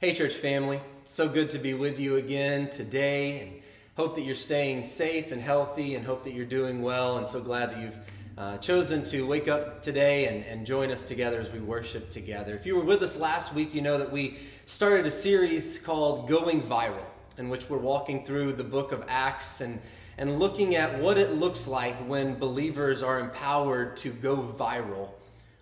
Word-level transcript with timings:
Hey, 0.00 0.14
church 0.14 0.34
family. 0.34 0.80
So 1.06 1.28
good 1.28 1.50
to 1.50 1.58
be 1.58 1.74
with 1.74 1.98
you 1.98 2.18
again 2.18 2.70
today 2.70 3.40
and 3.40 3.62
hope 3.96 4.14
that 4.14 4.22
you're 4.22 4.36
staying 4.36 4.84
safe 4.84 5.32
and 5.32 5.42
healthy 5.42 5.96
and 5.96 6.06
hope 6.06 6.22
that 6.22 6.34
you're 6.34 6.46
doing 6.46 6.82
well. 6.82 7.18
And 7.18 7.26
so 7.26 7.40
glad 7.40 7.72
that 7.72 7.80
you've 7.80 7.98
uh, 8.36 8.58
chosen 8.58 9.02
to 9.02 9.26
wake 9.26 9.48
up 9.48 9.82
today 9.82 10.26
and, 10.26 10.44
and 10.44 10.64
join 10.64 10.92
us 10.92 11.02
together 11.02 11.40
as 11.40 11.50
we 11.50 11.58
worship 11.58 12.10
together. 12.10 12.54
If 12.54 12.64
you 12.64 12.76
were 12.76 12.84
with 12.84 13.02
us 13.02 13.18
last 13.18 13.52
week, 13.54 13.74
you 13.74 13.82
know 13.82 13.98
that 13.98 14.12
we 14.12 14.38
started 14.66 15.04
a 15.04 15.10
series 15.10 15.80
called 15.80 16.28
Going 16.28 16.62
Viral, 16.62 17.02
in 17.36 17.48
which 17.48 17.68
we're 17.68 17.78
walking 17.78 18.24
through 18.24 18.52
the 18.52 18.62
book 18.62 18.92
of 18.92 19.04
Acts 19.08 19.62
and, 19.62 19.80
and 20.16 20.38
looking 20.38 20.76
at 20.76 20.96
what 21.00 21.18
it 21.18 21.32
looks 21.32 21.66
like 21.66 21.96
when 22.06 22.38
believers 22.38 23.02
are 23.02 23.18
empowered 23.18 23.96
to 23.96 24.10
go 24.10 24.36
viral 24.36 25.08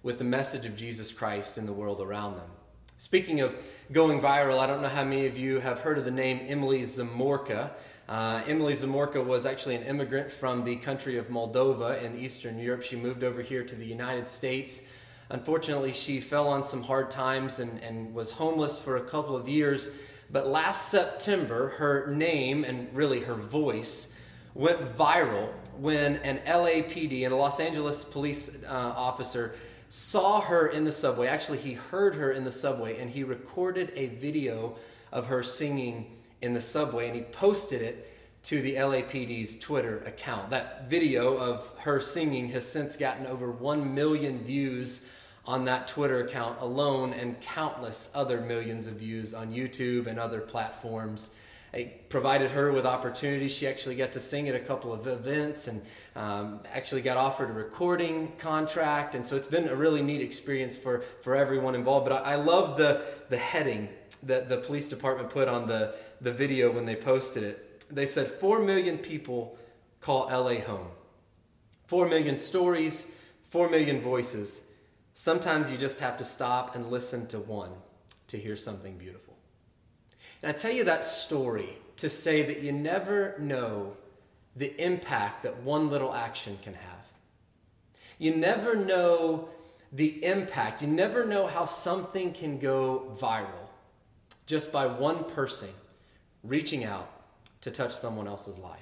with 0.03 0.19
the 0.19 0.25
message 0.25 0.67
of 0.67 0.77
Jesus 0.77 1.11
Christ 1.11 1.57
in 1.57 1.65
the 1.65 1.73
world 1.73 2.03
around 2.03 2.35
them. 2.35 2.51
Speaking 2.99 3.43
of 3.43 3.55
going 3.93 4.23
viral, 4.23 4.59
I 4.59 4.67
don't 4.67 4.81
know 4.81 4.89
how 4.89 5.05
many 5.05 5.27
of 5.27 5.37
you 5.37 5.61
have 5.61 5.81
heard 5.81 5.99
of 5.99 6.07
the 6.07 6.11
name 6.11 6.41
Emily 6.47 6.83
Zamourka. 6.85 7.73
Uh, 8.09 8.41
Emily 8.47 8.73
Zamourka 8.73 9.23
was 9.23 9.45
actually 9.45 9.75
an 9.75 9.83
immigrant 9.83 10.33
from 10.33 10.65
the 10.65 10.77
country 10.77 11.19
of 11.19 11.29
Moldova 11.29 12.03
in 12.03 12.19
Eastern 12.19 12.59
Europe. 12.59 12.83
She 12.83 12.97
moved 12.97 13.23
over 13.23 13.43
here 13.43 13.63
to 13.65 13.75
the 13.75 13.85
United 13.85 14.31
States. 14.31 14.89
Unfortunately, 15.29 15.93
she 15.93 16.21
fell 16.21 16.49
on 16.49 16.65
some 16.65 16.83
hard 16.83 17.11
times 17.11 17.59
and, 17.59 17.83
and 17.83 18.15
was 18.15 18.31
homeless 18.31 18.81
for 18.81 18.97
a 18.97 19.03
couple 19.03 19.37
of 19.37 19.47
years. 19.47 19.91
But 20.31 20.47
last 20.47 20.89
September, 20.89 21.75
her 21.77 22.07
name 22.15 22.65
and 22.65 22.89
really 22.95 23.21
her 23.21 23.35
voice 23.35 24.15
went 24.55 24.81
viral 24.97 25.51
when 25.79 26.17
an 26.17 26.39
LAPD 26.47 27.25
and 27.25 27.35
a 27.35 27.37
Los 27.37 27.61
Angeles 27.61 28.05
police 28.05 28.65
uh, 28.65 28.95
officer 28.97 29.55
saw 29.89 30.41
her 30.41 30.69
in 30.69 30.85
the 30.85 30.93
subway. 30.93 31.29
Actually, 31.29 31.59
he 31.59 31.73
heard 31.73 32.15
her 32.15 32.31
in 32.33 32.45
the 32.45 32.53
subway 32.53 32.99
and 32.99 33.11
he 33.11 33.25
recorded 33.25 33.93
a 33.95 34.09
video 34.09 34.77
of 35.13 35.27
her 35.27 35.43
singing 35.43 36.07
in 36.43 36.53
the 36.53 36.61
subway 36.61 37.07
and 37.07 37.17
he 37.17 37.23
posted 37.23 37.83
it 37.83 38.13
to 38.43 38.63
the 38.63 38.77
LAPD's 38.77 39.59
Twitter 39.59 39.99
account. 40.07 40.51
That 40.51 40.89
video 40.89 41.37
of 41.37 41.73
her 41.79 42.01
singing 42.01 42.49
has 42.51 42.65
since 42.65 42.97
gotten 42.97 43.27
over 43.27 43.51
1 43.51 43.95
million 43.95 44.39
views 44.39 45.05
on 45.47 45.65
that 45.65 45.89
Twitter 45.89 46.25
account 46.25 46.61
alone 46.61 47.13
and 47.13 47.41
countless 47.41 48.11
other 48.15 48.41
millions 48.41 48.87
of 48.87 48.95
views 48.95 49.35
on 49.35 49.53
YouTube 49.53 50.07
and 50.07 50.19
other 50.19 50.41
platforms. 50.41 51.31
Provided 52.09 52.51
her 52.53 52.73
with 52.73 52.87
opportunities. 52.87 53.53
She 53.53 53.67
actually 53.67 53.97
got 53.97 54.13
to 54.13 54.21
sing 54.21 54.49
at 54.49 54.55
a 54.55 54.61
couple 54.61 54.93
of 54.93 55.07
events 55.07 55.69
and 55.69 55.83
um, 56.15 56.61
actually 56.73 57.03
got 57.03 57.17
offered 57.17 57.51
a 57.51 57.53
recording 57.53 58.33
contract. 58.39 59.15
And 59.15 59.27
so 59.27 59.37
it's 59.37 59.47
been 59.47 59.69
a 59.69 59.77
really 59.77 60.03
neat 60.03 60.23
experience 60.23 60.77
for, 60.77 61.01
for 61.21 61.37
everyone 61.37 61.75
involved. 61.75 62.09
But 62.09 62.25
I, 62.25 62.33
I 62.33 62.35
love 62.37 62.79
the, 62.79 63.03
the 63.29 63.37
heading 63.37 63.89
that 64.23 64.49
the 64.49 64.59
police 64.59 64.89
department 64.89 65.29
put 65.29 65.49
on 65.49 65.67
the, 65.67 65.95
the 66.21 66.33
video 66.33 66.71
when 66.73 66.87
they 66.87 66.97
posted 66.97 67.43
it. 67.43 67.85
They 67.91 68.07
said 68.07 68.27
4 68.27 68.61
million 68.61 68.97
people 68.97 69.59
call 70.01 70.29
LA 70.29 70.61
home. 70.61 70.89
4 71.87 72.09
million 72.09 72.39
stories, 72.39 73.15
4 73.51 73.69
million 73.69 74.01
voices. 74.01 74.71
Sometimes 75.13 75.71
you 75.71 75.77
just 75.77 76.01
have 76.01 76.17
to 76.19 76.25
stop 76.25 76.75
and 76.75 76.91
listen 76.91 77.27
to 77.29 77.39
one 77.39 77.71
to 78.29 78.39
hear 78.39 78.57
something 78.57 78.97
beautiful. 78.97 79.36
And 80.47 80.55
I 80.55 80.57
tell 80.57 80.71
you 80.71 80.85
that 80.85 81.05
story 81.05 81.71
to 81.97 82.09
say 82.09 82.43
that 82.43 82.61
you 82.61 82.71
never 82.71 83.35
know 83.41 83.95
the 84.55 84.81
impact 84.81 85.43
that 85.43 85.57
one 85.65 85.91
little 85.91 86.15
action 86.15 86.57
can 86.63 86.73
have. 86.73 87.09
You 88.21 88.33
never 88.37 88.77
know 88.77 89.49
the 89.93 90.25
impact. 90.25 90.83
You 90.83 90.87
never 90.87 91.25
know 91.27 91.49
how 91.49 91.65
something 91.65 92.33
can 92.33 92.61
go 92.61 93.13
viral 93.19 93.67
just 94.47 94.71
by 94.71 94.87
one 94.87 95.25
person 95.25 95.69
reaching 96.45 96.85
out 96.85 97.11
to 97.63 97.73
touch 97.73 97.93
someone 97.93 98.29
else's 98.29 98.57
life. 98.57 98.79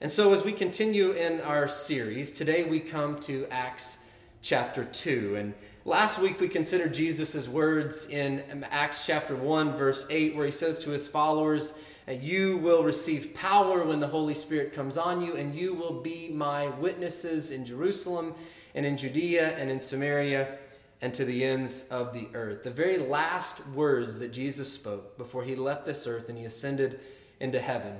And 0.00 0.10
so, 0.10 0.32
as 0.32 0.42
we 0.42 0.50
continue 0.50 1.12
in 1.12 1.42
our 1.42 1.68
series, 1.68 2.32
today 2.32 2.64
we 2.64 2.80
come 2.80 3.20
to 3.20 3.46
Acts 3.52 3.98
chapter 4.42 4.84
2. 4.84 5.36
And 5.36 5.54
last 5.84 6.18
week 6.18 6.40
we 6.40 6.48
considered 6.48 6.94
Jesus' 6.94 7.48
words 7.48 8.08
in 8.08 8.42
Acts 8.70 9.06
chapter 9.06 9.36
1, 9.36 9.76
verse 9.76 10.06
8, 10.10 10.34
where 10.34 10.46
he 10.46 10.52
says 10.52 10.78
to 10.80 10.90
his 10.90 11.06
followers, 11.06 11.74
You 12.08 12.56
will 12.58 12.82
receive 12.82 13.34
power 13.34 13.84
when 13.84 14.00
the 14.00 14.06
Holy 14.06 14.34
Spirit 14.34 14.72
comes 14.72 14.96
on 14.96 15.20
you, 15.20 15.36
and 15.36 15.54
you 15.54 15.74
will 15.74 16.00
be 16.00 16.30
my 16.32 16.68
witnesses 16.68 17.50
in 17.50 17.66
Jerusalem 17.66 18.34
and 18.74 18.84
in 18.86 18.96
Judea 18.96 19.56
and 19.56 19.70
in 19.70 19.78
Samaria 19.80 20.58
and 21.02 21.12
to 21.12 21.24
the 21.24 21.44
ends 21.44 21.86
of 21.90 22.14
the 22.14 22.28
earth. 22.32 22.64
The 22.64 22.70
very 22.70 22.96
last 22.96 23.66
words 23.68 24.18
that 24.20 24.32
Jesus 24.32 24.72
spoke 24.72 25.18
before 25.18 25.44
he 25.44 25.54
left 25.54 25.84
this 25.84 26.06
earth 26.06 26.30
and 26.30 26.38
he 26.38 26.46
ascended 26.46 27.00
into 27.40 27.60
heaven 27.60 27.98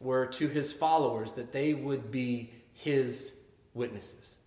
were 0.00 0.26
to 0.26 0.48
his 0.48 0.72
followers 0.72 1.32
that 1.34 1.52
they 1.52 1.74
would 1.74 2.10
be 2.10 2.50
his 2.72 3.36
witnesses. 3.74 4.38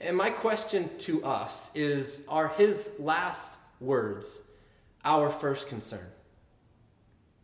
And 0.00 0.16
my 0.16 0.30
question 0.30 0.90
to 0.98 1.24
us 1.24 1.70
is 1.74 2.24
Are 2.28 2.48
his 2.48 2.92
last 2.98 3.58
words 3.80 4.42
our 5.04 5.30
first 5.30 5.68
concern? 5.68 6.06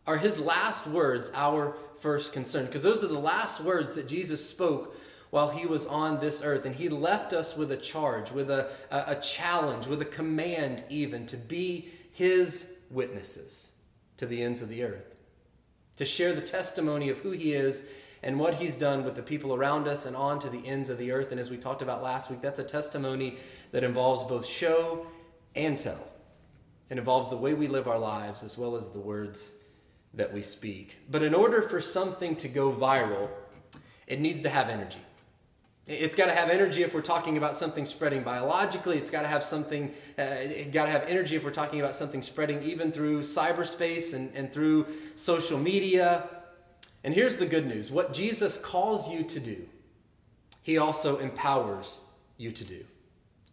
Are 0.07 0.17
his 0.17 0.39
last 0.39 0.87
words 0.87 1.31
our 1.33 1.75
first 1.99 2.31
concern? 2.31 2.65
Because 2.65 2.83
those 2.83 3.03
are 3.03 3.07
the 3.07 3.19
last 3.19 3.61
words 3.61 3.95
that 3.95 4.07
Jesus 4.07 4.47
spoke 4.47 4.95
while 5.31 5.49
he 5.49 5.65
was 5.65 5.85
on 5.87 6.19
this 6.19 6.43
earth. 6.43 6.65
And 6.65 6.75
he 6.75 6.89
left 6.89 7.33
us 7.33 7.57
with 7.57 7.71
a 7.71 7.77
charge, 7.77 8.31
with 8.31 8.51
a, 8.51 8.69
a, 8.91 9.03
a 9.07 9.15
challenge, 9.15 9.87
with 9.87 10.01
a 10.01 10.05
command 10.05 10.83
even 10.89 11.25
to 11.25 11.37
be 11.37 11.89
his 12.13 12.71
witnesses 12.89 13.73
to 14.17 14.25
the 14.25 14.41
ends 14.41 14.61
of 14.61 14.69
the 14.69 14.83
earth, 14.83 15.15
to 15.97 16.05
share 16.05 16.33
the 16.33 16.41
testimony 16.41 17.09
of 17.09 17.17
who 17.19 17.31
he 17.31 17.53
is 17.53 17.85
and 18.25 18.39
what 18.39 18.55
he's 18.55 18.75
done 18.75 19.05
with 19.05 19.15
the 19.15 19.21
people 19.21 19.53
around 19.53 19.87
us 19.87 20.07
and 20.07 20.15
on 20.15 20.39
to 20.39 20.49
the 20.49 20.67
ends 20.67 20.89
of 20.89 20.97
the 20.97 21.11
earth. 21.11 21.31
And 21.31 21.39
as 21.39 21.51
we 21.51 21.57
talked 21.57 21.83
about 21.83 22.01
last 22.01 22.31
week, 22.31 22.41
that's 22.41 22.59
a 22.59 22.63
testimony 22.63 23.37
that 23.71 23.83
involves 23.83 24.23
both 24.23 24.45
show 24.45 25.05
and 25.55 25.77
tell. 25.77 26.07
It 26.89 26.97
involves 26.97 27.29
the 27.29 27.37
way 27.37 27.53
we 27.53 27.67
live 27.67 27.87
our 27.87 27.99
lives 27.99 28.43
as 28.43 28.57
well 28.57 28.75
as 28.75 28.89
the 28.89 28.99
words 28.99 29.53
that 30.15 30.33
we 30.33 30.41
speak. 30.41 30.97
But 31.11 31.21
in 31.21 31.35
order 31.35 31.61
for 31.61 31.79
something 31.79 32.35
to 32.37 32.47
go 32.47 32.71
viral, 32.71 33.29
it 34.07 34.19
needs 34.19 34.41
to 34.41 34.49
have 34.49 34.69
energy. 34.69 34.99
It's 35.87 36.15
got 36.15 36.25
to 36.25 36.31
have 36.31 36.49
energy 36.49 36.81
if 36.81 36.95
we're 36.95 37.01
talking 37.01 37.37
about 37.37 37.55
something 37.55 37.85
spreading 37.85 38.23
biologically. 38.23 38.97
It's 38.97 39.11
got 39.11 39.21
to 39.21 39.27
have 39.27 39.43
something, 39.43 39.93
uh, 40.17 40.23
it 40.23 40.71
got 40.71 40.85
to 40.85 40.91
have 40.91 41.05
energy 41.07 41.35
if 41.35 41.43
we're 41.43 41.51
talking 41.51 41.79
about 41.79 41.95
something 41.95 42.23
spreading 42.23 42.59
even 42.63 42.91
through 42.91 43.21
cyberspace 43.21 44.15
and, 44.15 44.33
and 44.33 44.51
through 44.51 44.87
social 45.13 45.59
media. 45.59 46.27
And 47.05 47.13
here's 47.13 47.37
the 47.37 47.45
good 47.45 47.67
news 47.67 47.91
what 47.91 48.13
Jesus 48.13 48.57
calls 48.57 49.07
you 49.07 49.23
to 49.23 49.39
do, 49.39 49.63
he 50.63 50.79
also 50.79 51.19
empowers 51.19 51.99
you 52.37 52.51
to 52.51 52.63
do. 52.65 52.83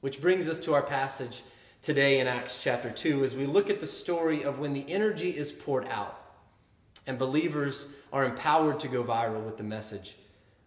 Which 0.01 0.23
brings 0.23 0.49
us 0.49 0.59
to 0.61 0.73
our 0.73 0.83
passage 0.83 1.43
today 1.83 2.19
in 2.19 2.27
Acts 2.27 2.61
chapter 2.63 2.91
2 2.91 3.25
as 3.25 3.37
we 3.37 3.45
look 3.45 3.69
at 3.69 3.79
the 3.79 3.87
story 3.87 4.43
of 4.43 4.59
when 4.59 4.73
the 4.73 4.91
energy 4.91 5.31
is 5.31 5.53
poured 5.53 5.87
out 5.89 6.19
and 7.07 7.19
believers 7.19 7.95
are 8.11 8.25
empowered 8.25 8.81
to 8.81 8.89
go 8.89 9.05
viral 9.05 9.45
with 9.45 9.59
the 9.59 9.63
message 9.63 10.17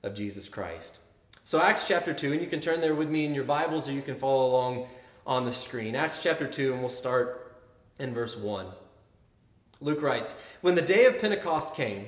of 0.03 0.13
Jesus 0.13 0.47
Christ. 0.47 1.00
So, 1.44 1.59
Acts 1.59 1.88
chapter 1.88 2.13
2, 2.13 2.34
and 2.34 2.41
you 2.41 2.47
can 2.47 2.59
turn 2.59 2.81
there 2.81 2.96
with 2.96 3.09
me 3.09 3.25
in 3.25 3.34
your 3.34 3.46
Bibles 3.46 3.90
or 3.90 3.94
you 3.94 4.03
can 4.03 4.16
follow 4.16 4.52
along 4.52 4.85
on 5.25 5.44
the 5.44 5.53
screen. 5.53 5.96
Acts 5.96 6.22
chapter 6.22 6.47
2, 6.47 6.73
and 6.73 6.81
we'll 6.81 6.90
start 6.90 7.57
in 8.00 8.13
verse 8.13 8.38
1. 8.38 8.67
Luke 9.81 10.03
writes 10.03 10.35
When 10.62 10.75
the 10.75 10.84
day 10.84 11.06
of 11.06 11.19
Pentecost 11.19 11.75
came, 11.75 12.07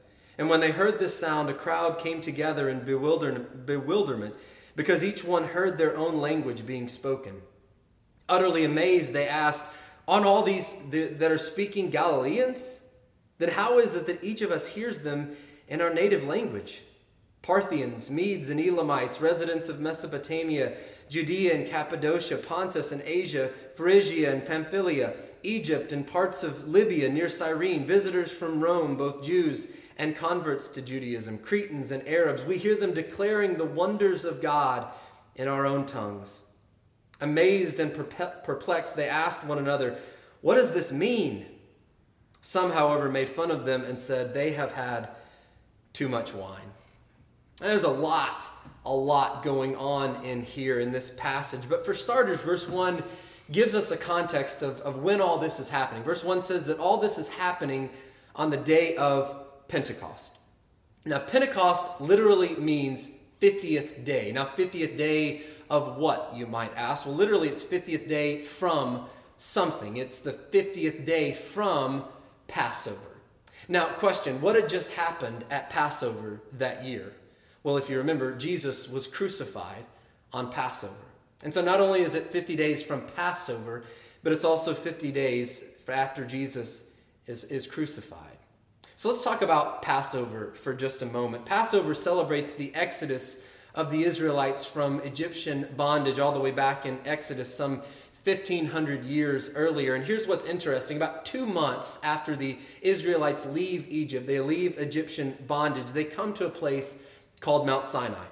And 0.41 0.49
when 0.49 0.59
they 0.59 0.71
heard 0.71 0.97
this 0.97 1.15
sound, 1.15 1.51
a 1.51 1.53
crowd 1.53 1.99
came 1.99 2.19
together 2.19 2.67
in 2.67 2.79
bewilderment 2.79 4.35
because 4.75 5.03
each 5.03 5.23
one 5.23 5.43
heard 5.43 5.77
their 5.77 5.95
own 5.95 6.19
language 6.19 6.65
being 6.65 6.87
spoken. 6.87 7.43
Utterly 8.27 8.63
amazed, 8.65 9.13
they 9.13 9.27
asked, 9.27 9.67
On 10.07 10.25
all 10.25 10.41
these 10.41 10.77
that 10.89 11.31
are 11.31 11.37
speaking 11.37 11.91
Galileans? 11.91 12.83
Then 13.37 13.49
how 13.49 13.77
is 13.77 13.93
it 13.93 14.07
that 14.07 14.23
each 14.23 14.41
of 14.41 14.49
us 14.49 14.65
hears 14.65 15.01
them 15.01 15.35
in 15.67 15.79
our 15.79 15.93
native 15.93 16.23
language? 16.23 16.81
Parthians, 17.43 18.09
Medes, 18.09 18.49
and 18.49 18.59
Elamites, 18.59 19.21
residents 19.21 19.69
of 19.69 19.79
Mesopotamia, 19.79 20.75
Judea 21.07 21.53
and 21.53 21.67
Cappadocia, 21.67 22.37
Pontus 22.37 22.91
and 22.91 23.03
Asia, 23.03 23.51
Phrygia 23.75 24.33
and 24.33 24.43
Pamphylia, 24.43 25.13
Egypt 25.43 25.93
and 25.93 26.07
parts 26.07 26.41
of 26.41 26.67
Libya 26.67 27.09
near 27.09 27.29
Cyrene, 27.29 27.85
visitors 27.85 28.31
from 28.31 28.59
Rome, 28.59 28.97
both 28.97 29.23
Jews 29.23 29.67
and 30.01 30.15
converts 30.15 30.67
to 30.67 30.81
Judaism, 30.81 31.37
Cretans 31.37 31.91
and 31.91 32.05
Arabs, 32.07 32.43
we 32.43 32.57
hear 32.57 32.75
them 32.75 32.91
declaring 32.91 33.53
the 33.53 33.65
wonders 33.65 34.25
of 34.25 34.41
God 34.41 34.87
in 35.35 35.47
our 35.47 35.67
own 35.67 35.85
tongues. 35.85 36.41
Amazed 37.21 37.79
and 37.79 37.93
perplexed, 37.93 38.95
they 38.95 39.07
asked 39.07 39.43
one 39.43 39.59
another, 39.59 39.99
What 40.41 40.55
does 40.55 40.71
this 40.71 40.91
mean? 40.91 41.45
Some, 42.41 42.71
however, 42.71 43.11
made 43.11 43.29
fun 43.29 43.51
of 43.51 43.63
them 43.63 43.83
and 43.83 43.97
said, 43.97 44.33
They 44.33 44.53
have 44.53 44.71
had 44.71 45.11
too 45.93 46.09
much 46.09 46.33
wine. 46.33 46.71
There's 47.59 47.83
a 47.83 47.91
lot, 47.91 48.47
a 48.87 48.91
lot 48.91 49.43
going 49.43 49.75
on 49.75 50.25
in 50.25 50.41
here 50.41 50.79
in 50.79 50.91
this 50.91 51.11
passage. 51.11 51.69
But 51.69 51.85
for 51.85 51.93
starters, 51.93 52.41
verse 52.41 52.67
1 52.67 53.03
gives 53.51 53.75
us 53.75 53.91
a 53.91 53.97
context 53.97 54.63
of, 54.63 54.81
of 54.81 55.03
when 55.03 55.21
all 55.21 55.37
this 55.37 55.59
is 55.59 55.69
happening. 55.69 56.01
Verse 56.01 56.23
1 56.23 56.41
says 56.41 56.65
that 56.65 56.79
all 56.79 56.97
this 56.97 57.19
is 57.19 57.27
happening 57.27 57.91
on 58.35 58.49
the 58.49 58.57
day 58.57 58.95
of 58.95 59.37
Pentecost. 59.71 60.37
Now, 61.05 61.19
Pentecost 61.19 62.01
literally 62.01 62.55
means 62.55 63.09
50th 63.39 64.03
day. 64.03 64.31
Now, 64.31 64.45
50th 64.45 64.97
day 64.97 65.41
of 65.69 65.97
what, 65.97 66.33
you 66.35 66.45
might 66.45 66.75
ask? 66.77 67.05
Well, 67.05 67.15
literally, 67.15 67.47
it's 67.47 67.63
50th 67.63 68.07
day 68.07 68.41
from 68.41 69.05
something. 69.37 69.97
It's 69.97 70.19
the 70.19 70.33
50th 70.33 71.05
day 71.05 71.33
from 71.33 72.03
Passover. 72.47 72.97
Now, 73.69 73.85
question 73.85 74.41
what 74.41 74.55
had 74.55 74.67
just 74.67 74.91
happened 74.91 75.45
at 75.49 75.69
Passover 75.69 76.41
that 76.57 76.83
year? 76.83 77.13
Well, 77.63 77.77
if 77.77 77.89
you 77.89 77.97
remember, 77.97 78.35
Jesus 78.35 78.89
was 78.89 79.07
crucified 79.07 79.85
on 80.33 80.51
Passover. 80.51 80.93
And 81.43 81.53
so 81.53 81.61
not 81.61 81.79
only 81.79 82.01
is 82.01 82.15
it 82.15 82.25
50 82.25 82.55
days 82.55 82.83
from 82.83 83.01
Passover, 83.15 83.83
but 84.23 84.33
it's 84.33 84.43
also 84.43 84.73
50 84.73 85.11
days 85.11 85.63
after 85.87 86.25
Jesus 86.25 86.85
is, 87.25 87.45
is 87.45 87.65
crucified. 87.65 88.30
So 89.01 89.09
let's 89.09 89.23
talk 89.23 89.41
about 89.41 89.81
Passover 89.81 90.51
for 90.53 90.75
just 90.75 91.01
a 91.01 91.07
moment. 91.07 91.43
Passover 91.43 91.95
celebrates 91.95 92.53
the 92.53 92.71
exodus 92.75 93.39
of 93.73 93.89
the 93.89 94.03
Israelites 94.03 94.63
from 94.63 94.99
Egyptian 94.99 95.67
bondage 95.75 96.19
all 96.19 96.31
the 96.31 96.39
way 96.39 96.51
back 96.51 96.85
in 96.85 96.99
Exodus, 97.03 97.51
some 97.51 97.81
1500 98.25 99.03
years 99.03 99.55
earlier. 99.55 99.95
And 99.95 100.05
here's 100.05 100.27
what's 100.27 100.45
interesting 100.45 100.97
about 100.97 101.25
two 101.25 101.47
months 101.47 101.97
after 102.03 102.35
the 102.35 102.59
Israelites 102.83 103.47
leave 103.47 103.87
Egypt, 103.89 104.27
they 104.27 104.39
leave 104.39 104.77
Egyptian 104.77 105.35
bondage, 105.47 105.93
they 105.93 106.03
come 106.03 106.31
to 106.35 106.45
a 106.45 106.51
place 106.51 106.99
called 107.39 107.65
Mount 107.65 107.87
Sinai. 107.87 108.25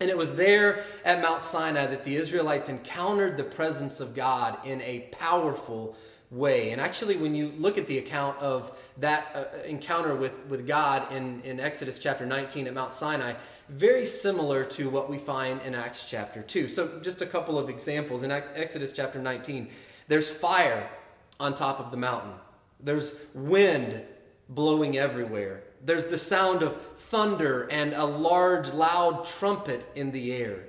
And 0.00 0.10
it 0.10 0.18
was 0.18 0.34
there 0.34 0.82
at 1.04 1.22
Mount 1.22 1.40
Sinai 1.40 1.86
that 1.86 2.04
the 2.04 2.16
Israelites 2.16 2.68
encountered 2.68 3.36
the 3.36 3.44
presence 3.44 4.00
of 4.00 4.16
God 4.16 4.58
in 4.64 4.82
a 4.82 5.08
powerful 5.12 5.96
way. 6.34 6.70
And 6.70 6.80
actually, 6.80 7.16
when 7.16 7.34
you 7.34 7.52
look 7.58 7.78
at 7.78 7.86
the 7.86 7.98
account 7.98 8.36
of 8.38 8.76
that 8.98 9.30
uh, 9.34 9.58
encounter 9.66 10.14
with, 10.14 10.44
with 10.46 10.66
God 10.66 11.10
in, 11.12 11.40
in 11.42 11.60
Exodus 11.60 11.98
chapter 11.98 12.26
19 12.26 12.66
at 12.66 12.74
Mount 12.74 12.92
Sinai, 12.92 13.34
very 13.68 14.04
similar 14.04 14.64
to 14.64 14.90
what 14.90 15.08
we 15.08 15.16
find 15.16 15.62
in 15.62 15.74
Acts 15.74 16.08
chapter 16.10 16.42
2. 16.42 16.68
So, 16.68 17.00
just 17.00 17.22
a 17.22 17.26
couple 17.26 17.58
of 17.58 17.70
examples. 17.70 18.24
In 18.24 18.30
Exodus 18.30 18.92
chapter 18.92 19.20
19, 19.20 19.68
there's 20.08 20.30
fire 20.30 20.88
on 21.38 21.54
top 21.54 21.80
of 21.80 21.90
the 21.90 21.96
mountain, 21.96 22.32
there's 22.80 23.16
wind 23.34 24.02
blowing 24.48 24.98
everywhere, 24.98 25.62
there's 25.84 26.06
the 26.06 26.18
sound 26.18 26.62
of 26.62 26.80
thunder 26.96 27.68
and 27.70 27.92
a 27.94 28.04
large, 28.04 28.72
loud 28.72 29.24
trumpet 29.24 29.86
in 29.94 30.10
the 30.10 30.34
air. 30.34 30.64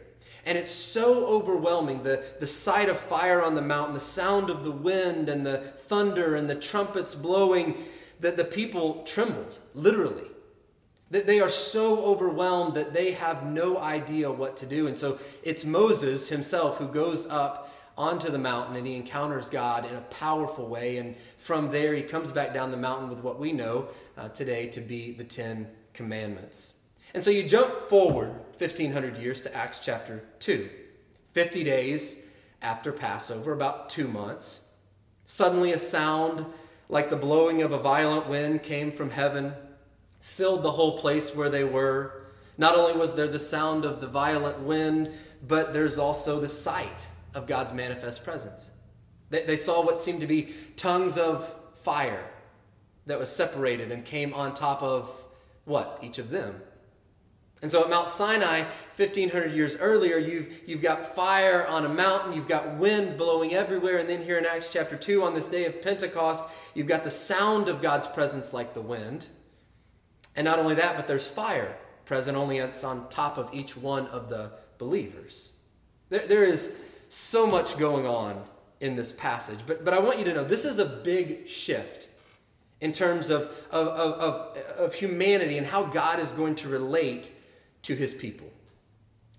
And 0.45 0.57
it's 0.57 0.73
so 0.73 1.25
overwhelming 1.25 2.03
the, 2.03 2.23
the 2.39 2.47
sight 2.47 2.87
of 2.87 2.99
fire 2.99 3.41
on 3.41 3.55
the 3.55 3.61
mountain, 3.61 3.95
the 3.95 3.99
sound 3.99 4.49
of 4.49 4.63
the 4.63 4.71
wind 4.71 5.27
and 5.27 5.45
the 5.45 5.57
thunder 5.57 6.35
and 6.35 6.49
the 6.49 6.55
trumpets 6.55 7.15
blowing 7.15 7.75
that 8.19 8.37
the 8.37 8.45
people 8.45 9.03
trembled, 9.03 9.57
literally. 9.73 10.29
That 11.11 11.25
they 11.25 11.39
are 11.39 11.49
so 11.49 12.03
overwhelmed 12.03 12.75
that 12.75 12.93
they 12.93 13.11
have 13.11 13.45
no 13.45 13.79
idea 13.79 14.31
what 14.31 14.57
to 14.57 14.65
do. 14.65 14.87
And 14.87 14.95
so 14.95 15.19
it's 15.43 15.65
Moses 15.65 16.29
himself 16.29 16.77
who 16.77 16.87
goes 16.87 17.27
up 17.27 17.71
onto 17.97 18.29
the 18.29 18.37
mountain 18.37 18.75
and 18.75 18.85
he 18.85 18.95
encounters 18.95 19.49
God 19.49 19.89
in 19.89 19.95
a 19.95 20.01
powerful 20.01 20.67
way. 20.67 20.97
And 20.97 21.15
from 21.37 21.71
there, 21.71 21.93
he 21.95 22.03
comes 22.03 22.31
back 22.31 22.53
down 22.53 22.69
the 22.69 22.77
mountain 22.77 23.09
with 23.09 23.23
what 23.23 23.39
we 23.39 23.51
know 23.51 23.87
uh, 24.17 24.29
today 24.29 24.67
to 24.67 24.81
be 24.81 25.11
the 25.11 25.23
Ten 25.23 25.67
Commandments. 25.93 26.74
And 27.15 27.23
so 27.23 27.31
you 27.31 27.43
jump 27.43 27.79
forward 27.87 28.31
1500 28.57 29.17
years 29.17 29.39
to 29.39 29.55
Acts 29.55 29.79
chapter 29.79 30.25
2. 30.39 30.69
50 31.31 31.63
days 31.63 32.21
after 32.61 32.91
Passover, 32.91 33.53
about 33.53 33.89
two 33.89 34.09
months, 34.09 34.67
suddenly 35.25 35.71
a 35.71 35.79
sound 35.79 36.45
like 36.89 37.09
the 37.09 37.15
blowing 37.15 37.61
of 37.61 37.71
a 37.71 37.79
violent 37.79 38.27
wind 38.27 38.63
came 38.63 38.91
from 38.91 39.11
heaven, 39.11 39.53
filled 40.19 40.61
the 40.61 40.73
whole 40.73 40.97
place 40.97 41.33
where 41.33 41.49
they 41.49 41.63
were. 41.63 42.25
Not 42.57 42.75
only 42.75 42.99
was 42.99 43.15
there 43.15 43.29
the 43.29 43.39
sound 43.39 43.85
of 43.85 44.01
the 44.01 44.07
violent 44.07 44.59
wind, 44.59 45.13
but 45.47 45.73
there's 45.73 45.97
also 45.97 46.41
the 46.41 46.49
sight 46.49 47.07
of 47.33 47.47
God's 47.47 47.71
manifest 47.71 48.25
presence. 48.25 48.71
They, 49.29 49.43
they 49.43 49.55
saw 49.55 49.81
what 49.81 49.99
seemed 49.99 50.19
to 50.19 50.27
be 50.27 50.53
tongues 50.75 51.17
of 51.17 51.49
fire 51.75 52.29
that 53.05 53.19
was 53.19 53.33
separated 53.33 53.93
and 53.93 54.03
came 54.03 54.33
on 54.33 54.53
top 54.53 54.83
of 54.83 55.09
what? 55.63 55.99
Each 56.01 56.19
of 56.19 56.29
them. 56.29 56.61
And 57.61 57.71
so 57.71 57.83
at 57.83 57.89
Mount 57.89 58.09
Sinai, 58.09 58.61
1500 58.95 59.51
years 59.51 59.77
earlier, 59.77 60.17
you've, 60.17 60.67
you've 60.67 60.81
got 60.81 61.15
fire 61.15 61.65
on 61.67 61.85
a 61.85 61.89
mountain, 61.89 62.33
you've 62.33 62.47
got 62.47 62.75
wind 62.75 63.17
blowing 63.17 63.53
everywhere, 63.53 63.97
and 63.97 64.09
then 64.09 64.23
here 64.23 64.37
in 64.37 64.45
Acts 64.45 64.69
chapter 64.71 64.95
2, 64.95 65.23
on 65.23 65.33
this 65.33 65.47
day 65.47 65.65
of 65.65 65.81
Pentecost, 65.81 66.43
you've 66.73 66.87
got 66.87 67.03
the 67.03 67.11
sound 67.11 67.69
of 67.69 67.81
God's 67.81 68.07
presence 68.07 68.53
like 68.53 68.73
the 68.73 68.81
wind. 68.81 69.29
And 70.35 70.45
not 70.45 70.59
only 70.59 70.75
that, 70.75 70.95
but 70.95 71.07
there's 71.07 71.29
fire 71.29 71.77
present, 72.05 72.37
only 72.37 72.59
it's 72.59 72.83
on 72.83 73.09
top 73.09 73.37
of 73.37 73.49
each 73.53 73.75
one 73.75 74.07
of 74.07 74.29
the 74.29 74.51
believers. 74.77 75.53
There, 76.09 76.27
there 76.27 76.43
is 76.43 76.79
so 77.09 77.47
much 77.47 77.77
going 77.77 78.05
on 78.05 78.41
in 78.79 78.95
this 78.95 79.11
passage, 79.11 79.59
but, 79.65 79.83
but 79.83 79.93
I 79.93 79.99
want 79.99 80.19
you 80.19 80.25
to 80.25 80.33
know 80.33 80.43
this 80.43 80.65
is 80.65 80.79
a 80.79 80.85
big 80.85 81.47
shift 81.47 82.09
in 82.81 82.91
terms 82.91 83.29
of, 83.29 83.43
of, 83.71 83.87
of, 83.87 84.57
of, 84.77 84.93
humanity 84.93 85.57
and 85.57 85.65
how 85.65 85.83
God 85.83 86.19
is 86.19 86.33
going 86.33 86.55
to 86.55 86.67
relate 86.67 87.31
to 87.85 87.95
his 87.95 88.13
people. 88.13 88.51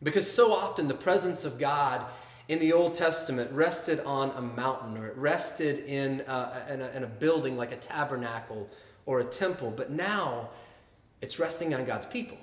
Because 0.03 0.31
so 0.31 0.53
often 0.53 0.87
the 0.87 0.95
presence 0.95 1.45
of 1.45 1.59
God 1.59 2.07
in 2.49 2.61
the 2.61 2.73
Old 2.73 2.95
Testament 2.95 3.51
rested 3.51 4.01
on 4.01 4.31
a 4.37 4.41
mountain 4.41 4.97
or 4.97 5.09
it 5.09 5.17
rested 5.17 5.81
in 5.81 6.23
a, 6.29 6.63
in 6.71 6.81
a, 6.81 6.89
in 6.91 7.03
a 7.03 7.09
building 7.09 7.57
like 7.57 7.73
a 7.73 7.77
tabernacle 7.77 8.71
or 9.05 9.21
a 9.21 9.25
temple, 9.25 9.73
but 9.77 9.91
now 9.91 10.51
it's 11.21 11.39
resting 11.41 11.75
on 11.75 11.85
God's 11.85 12.07
people. 12.07 12.39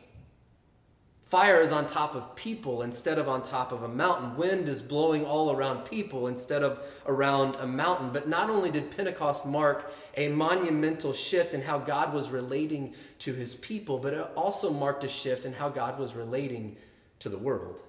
Fire 1.25 1.61
is 1.61 1.71
on 1.71 1.87
top 1.87 2.13
of 2.13 2.35
people 2.35 2.83
instead 2.83 3.17
of 3.17 3.27
on 3.27 3.41
top 3.41 3.71
of 3.71 3.83
a 3.83 3.87
mountain. 3.87 4.35
Wind 4.35 4.69
is 4.69 4.81
blowing 4.81 5.25
all 5.25 5.51
around 5.51 5.83
people 5.85 6.27
instead 6.27 6.61
of 6.61 6.85
around 7.07 7.55
a 7.55 7.65
mountain. 7.65 8.11
But 8.11 8.27
not 8.27 8.49
only 8.49 8.69
did 8.69 8.95
Pentecost 8.95 9.45
mark 9.45 9.91
a 10.15 10.29
monumental 10.29 11.13
shift 11.13 11.53
in 11.53 11.61
how 11.61 11.79
God 11.79 12.13
was 12.13 12.29
relating 12.29 12.93
to 13.19 13.33
his 13.33 13.55
people, 13.55 13.97
but 13.97 14.13
it 14.13 14.27
also 14.35 14.71
marked 14.71 15.03
a 15.03 15.07
shift 15.07 15.45
in 15.45 15.53
how 15.53 15.69
God 15.69 15.97
was 15.97 16.15
relating 16.15 16.77
to 17.19 17.29
the 17.29 17.37
world. 17.37 17.81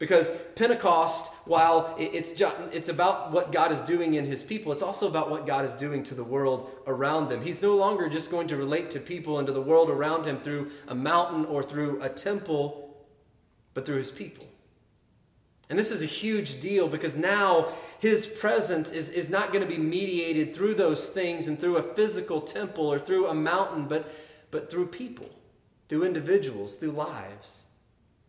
Because 0.00 0.30
Pentecost, 0.56 1.30
while 1.44 1.94
it's, 1.98 2.32
just, 2.32 2.56
it's 2.72 2.88
about 2.88 3.32
what 3.32 3.52
God 3.52 3.70
is 3.70 3.82
doing 3.82 4.14
in 4.14 4.24
his 4.24 4.42
people, 4.42 4.72
it's 4.72 4.82
also 4.82 5.06
about 5.06 5.30
what 5.30 5.46
God 5.46 5.66
is 5.66 5.74
doing 5.74 6.02
to 6.04 6.14
the 6.14 6.24
world 6.24 6.70
around 6.86 7.28
them. 7.28 7.42
He's 7.42 7.60
no 7.60 7.76
longer 7.76 8.08
just 8.08 8.30
going 8.30 8.48
to 8.48 8.56
relate 8.56 8.90
to 8.92 8.98
people 8.98 9.38
and 9.38 9.46
to 9.46 9.52
the 9.52 9.60
world 9.60 9.90
around 9.90 10.24
him 10.24 10.40
through 10.40 10.70
a 10.88 10.94
mountain 10.94 11.44
or 11.44 11.62
through 11.62 12.00
a 12.00 12.08
temple, 12.08 12.96
but 13.74 13.84
through 13.84 13.98
his 13.98 14.10
people. 14.10 14.48
And 15.68 15.78
this 15.78 15.90
is 15.90 16.02
a 16.02 16.06
huge 16.06 16.60
deal 16.60 16.88
because 16.88 17.14
now 17.14 17.68
his 17.98 18.26
presence 18.26 18.92
is, 18.92 19.10
is 19.10 19.28
not 19.28 19.52
going 19.52 19.62
to 19.62 19.70
be 19.70 19.78
mediated 19.78 20.56
through 20.56 20.76
those 20.76 21.10
things 21.10 21.46
and 21.46 21.60
through 21.60 21.76
a 21.76 21.82
physical 21.82 22.40
temple 22.40 22.90
or 22.90 22.98
through 22.98 23.26
a 23.26 23.34
mountain, 23.34 23.84
but, 23.84 24.10
but 24.50 24.70
through 24.70 24.86
people, 24.86 25.28
through 25.90 26.04
individuals, 26.04 26.76
through 26.76 26.92
lives. 26.92 27.66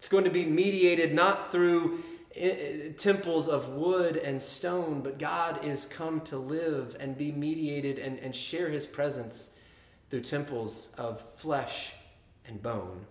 It's 0.01 0.09
going 0.09 0.23
to 0.23 0.31
be 0.31 0.45
mediated 0.45 1.13
not 1.13 1.51
through 1.51 1.99
eh, 2.35 2.49
eh, 2.49 2.89
temples 2.97 3.47
of 3.47 3.69
wood 3.69 4.17
and 4.17 4.41
stone, 4.41 5.01
but 5.01 5.19
God 5.19 5.63
is 5.63 5.85
come 5.85 6.21
to 6.21 6.37
live 6.37 6.97
and 6.99 7.15
be 7.15 7.31
mediated 7.31 7.99
and, 7.99 8.17
and 8.17 8.35
share 8.35 8.67
his 8.69 8.87
presence 8.87 9.59
through 10.09 10.21
temples 10.21 10.89
of 10.97 11.23
flesh 11.35 11.93
and 12.47 12.63
bone. 12.63 13.05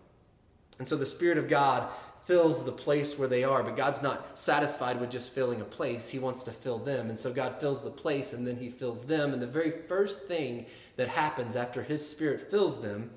And 0.81 0.89
so 0.89 0.97
the 0.97 1.07
Spirit 1.07 1.39
of 1.39 1.49
God 1.49 1.89
fills 2.25 2.65
the 2.65 2.73
place 2.73 3.17
where 3.17 3.29
they 3.29 3.45
are, 3.45 3.63
but 3.63 3.77
God's 3.77 4.03
not 4.03 4.37
satisfied 4.37 4.99
with 4.99 5.13
just 5.13 5.33
filling 5.33 5.61
a 5.61 5.65
place. 5.65 6.11
He 6.11 6.19
wants 6.19 6.43
to 6.43 6.51
fill 6.51 6.79
them. 6.79 7.09
And 7.09 7.17
so 7.17 7.33
God 7.33 7.61
fills 7.61 7.85
the 7.85 7.91
place 7.91 8.33
and 8.33 8.45
then 8.45 8.57
He 8.57 8.69
fills 8.69 9.05
them. 9.05 9.33
And 9.33 9.41
the 9.41 9.47
very 9.47 9.71
first 9.87 10.27
thing 10.27 10.67
that 10.97 11.07
happens 11.07 11.55
after 11.55 11.85
His 11.85 12.05
Spirit 12.05 12.51
fills 12.51 12.83
them 12.83 13.13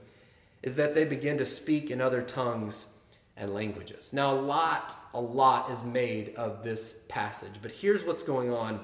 is 0.62 0.76
that 0.76 0.94
they 0.94 1.06
begin 1.06 1.40
to 1.40 1.46
speak 1.48 1.90
in 1.90 2.02
other 2.02 2.22
tongues 2.22 2.86
and 3.38 3.54
languages. 3.54 4.14
Now, 4.14 4.34
a 4.34 4.40
lot, 4.40 4.96
a 5.14 5.22
lot 5.22 5.72
is 5.72 5.84
made 5.84 6.36
of 6.36 6.64
this 6.64 7.02
passage, 7.08 7.54
but 7.62 7.72
here's 7.72 8.04
what's 8.06 8.24
going 8.24 8.52
on 8.52 8.80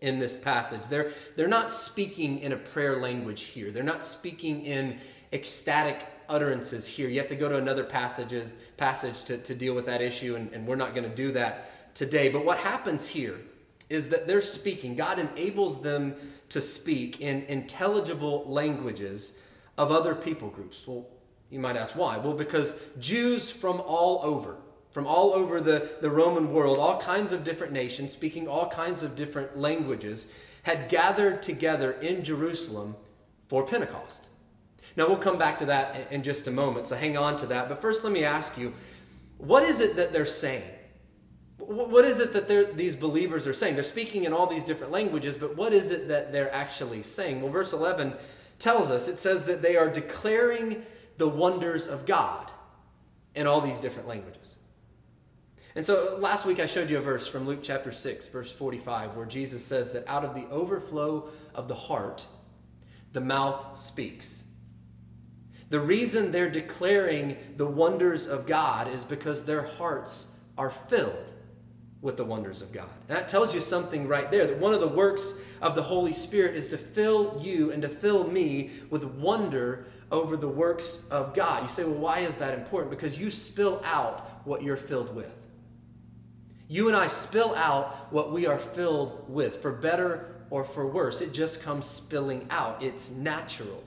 in 0.00 0.18
this 0.18 0.36
passage. 0.36 0.82
They're, 0.88 1.12
they're 1.36 1.48
not 1.48 1.72
speaking 1.72 2.38
in 2.40 2.52
a 2.52 2.56
prayer 2.56 3.00
language 3.00 3.44
here, 3.44 3.70
they're 3.70 3.82
not 3.82 4.04
speaking 4.04 4.64
in 4.64 4.98
ecstatic 5.32 6.06
utterances 6.28 6.86
here. 6.86 7.08
You 7.08 7.18
have 7.18 7.28
to 7.28 7.36
go 7.36 7.48
to 7.48 7.56
another 7.56 7.84
passages, 7.84 8.54
passage 8.76 9.24
to, 9.24 9.38
to 9.38 9.54
deal 9.54 9.74
with 9.74 9.86
that 9.86 10.00
issue, 10.00 10.36
and, 10.36 10.52
and 10.52 10.66
we're 10.66 10.76
not 10.76 10.94
going 10.94 11.08
to 11.08 11.14
do 11.14 11.32
that 11.32 11.94
today. 11.94 12.28
But 12.28 12.44
what 12.44 12.58
happens 12.58 13.06
here 13.06 13.38
is 13.90 14.08
that 14.08 14.26
they're 14.26 14.40
speaking. 14.40 14.96
God 14.96 15.18
enables 15.18 15.82
them 15.82 16.14
to 16.48 16.60
speak 16.60 17.20
in 17.20 17.42
intelligible 17.48 18.44
languages 18.46 19.38
of 19.76 19.90
other 19.90 20.14
people 20.14 20.48
groups. 20.48 20.86
Well, 20.86 21.06
you 21.52 21.60
might 21.60 21.76
ask 21.76 21.94
why. 21.94 22.16
Well, 22.16 22.32
because 22.32 22.80
Jews 22.98 23.50
from 23.50 23.82
all 23.82 24.20
over, 24.24 24.56
from 24.90 25.06
all 25.06 25.34
over 25.34 25.60
the, 25.60 25.90
the 26.00 26.10
Roman 26.10 26.50
world, 26.50 26.78
all 26.78 26.98
kinds 26.98 27.34
of 27.34 27.44
different 27.44 27.74
nations, 27.74 28.12
speaking 28.12 28.48
all 28.48 28.66
kinds 28.66 29.02
of 29.02 29.14
different 29.14 29.58
languages, 29.58 30.28
had 30.62 30.88
gathered 30.88 31.42
together 31.42 31.92
in 32.00 32.24
Jerusalem 32.24 32.96
for 33.48 33.66
Pentecost. 33.66 34.28
Now, 34.96 35.08
we'll 35.08 35.18
come 35.18 35.36
back 35.36 35.58
to 35.58 35.66
that 35.66 36.10
in 36.10 36.22
just 36.22 36.46
a 36.46 36.50
moment, 36.50 36.86
so 36.86 36.96
hang 36.96 37.18
on 37.18 37.36
to 37.36 37.46
that. 37.46 37.68
But 37.68 37.82
first, 37.82 38.02
let 38.02 38.12
me 38.14 38.24
ask 38.24 38.56
you 38.56 38.72
what 39.36 39.62
is 39.62 39.80
it 39.80 39.96
that 39.96 40.12
they're 40.12 40.24
saying? 40.24 40.62
What 41.58 42.04
is 42.06 42.18
it 42.18 42.32
that 42.32 42.76
these 42.76 42.96
believers 42.96 43.46
are 43.46 43.52
saying? 43.52 43.74
They're 43.74 43.84
speaking 43.84 44.24
in 44.24 44.32
all 44.32 44.46
these 44.46 44.64
different 44.64 44.92
languages, 44.92 45.36
but 45.36 45.54
what 45.56 45.72
is 45.74 45.90
it 45.90 46.08
that 46.08 46.32
they're 46.32 46.52
actually 46.54 47.02
saying? 47.02 47.42
Well, 47.42 47.52
verse 47.52 47.72
11 47.72 48.14
tells 48.58 48.90
us 48.90 49.08
it 49.08 49.18
says 49.18 49.44
that 49.44 49.62
they 49.62 49.76
are 49.76 49.88
declaring 49.88 50.82
the 51.22 51.28
wonders 51.28 51.86
of 51.86 52.04
God 52.04 52.50
in 53.36 53.46
all 53.46 53.60
these 53.60 53.78
different 53.78 54.08
languages. 54.08 54.56
And 55.76 55.84
so 55.84 56.16
last 56.18 56.44
week 56.44 56.58
I 56.58 56.66
showed 56.66 56.90
you 56.90 56.98
a 56.98 57.00
verse 57.00 57.28
from 57.28 57.46
Luke 57.46 57.60
chapter 57.62 57.92
6, 57.92 58.26
verse 58.26 58.52
45, 58.52 59.14
where 59.14 59.24
Jesus 59.24 59.64
says 59.64 59.92
that 59.92 60.02
out 60.08 60.24
of 60.24 60.34
the 60.34 60.48
overflow 60.48 61.28
of 61.54 61.68
the 61.68 61.76
heart, 61.76 62.26
the 63.12 63.20
mouth 63.20 63.78
speaks. 63.78 64.46
The 65.70 65.78
reason 65.78 66.32
they're 66.32 66.50
declaring 66.50 67.36
the 67.56 67.66
wonders 67.66 68.26
of 68.26 68.48
God 68.48 68.88
is 68.88 69.04
because 69.04 69.44
their 69.44 69.62
hearts 69.62 70.36
are 70.58 70.70
filled 70.70 71.32
with 72.02 72.16
the 72.16 72.24
wonders 72.24 72.62
of 72.62 72.72
God. 72.72 72.88
And 73.08 73.16
that 73.16 73.28
tells 73.28 73.54
you 73.54 73.60
something 73.60 74.08
right 74.08 74.30
there 74.30 74.46
that 74.46 74.58
one 74.58 74.74
of 74.74 74.80
the 74.80 74.88
works 74.88 75.38
of 75.62 75.76
the 75.76 75.82
Holy 75.82 76.12
Spirit 76.12 76.56
is 76.56 76.68
to 76.70 76.76
fill 76.76 77.40
you 77.40 77.70
and 77.70 77.80
to 77.82 77.88
fill 77.88 78.28
me 78.28 78.70
with 78.90 79.04
wonder 79.04 79.86
over 80.10 80.36
the 80.36 80.48
works 80.48 81.04
of 81.10 81.32
God. 81.32 81.62
You 81.62 81.68
say, 81.68 81.84
well, 81.84 81.94
why 81.94 82.18
is 82.18 82.36
that 82.36 82.58
important? 82.58 82.90
Because 82.90 83.18
you 83.18 83.30
spill 83.30 83.80
out 83.84 84.28
what 84.44 84.62
you're 84.64 84.76
filled 84.76 85.14
with. 85.14 85.34
You 86.68 86.88
and 86.88 86.96
I 86.96 87.06
spill 87.06 87.54
out 87.54 88.12
what 88.12 88.32
we 88.32 88.46
are 88.46 88.58
filled 88.58 89.24
with, 89.28 89.62
for 89.62 89.72
better 89.72 90.34
or 90.50 90.64
for 90.64 90.86
worse. 90.86 91.20
It 91.20 91.32
just 91.32 91.62
comes 91.62 91.86
spilling 91.86 92.46
out, 92.50 92.82
it's 92.82 93.10
natural. 93.10 93.82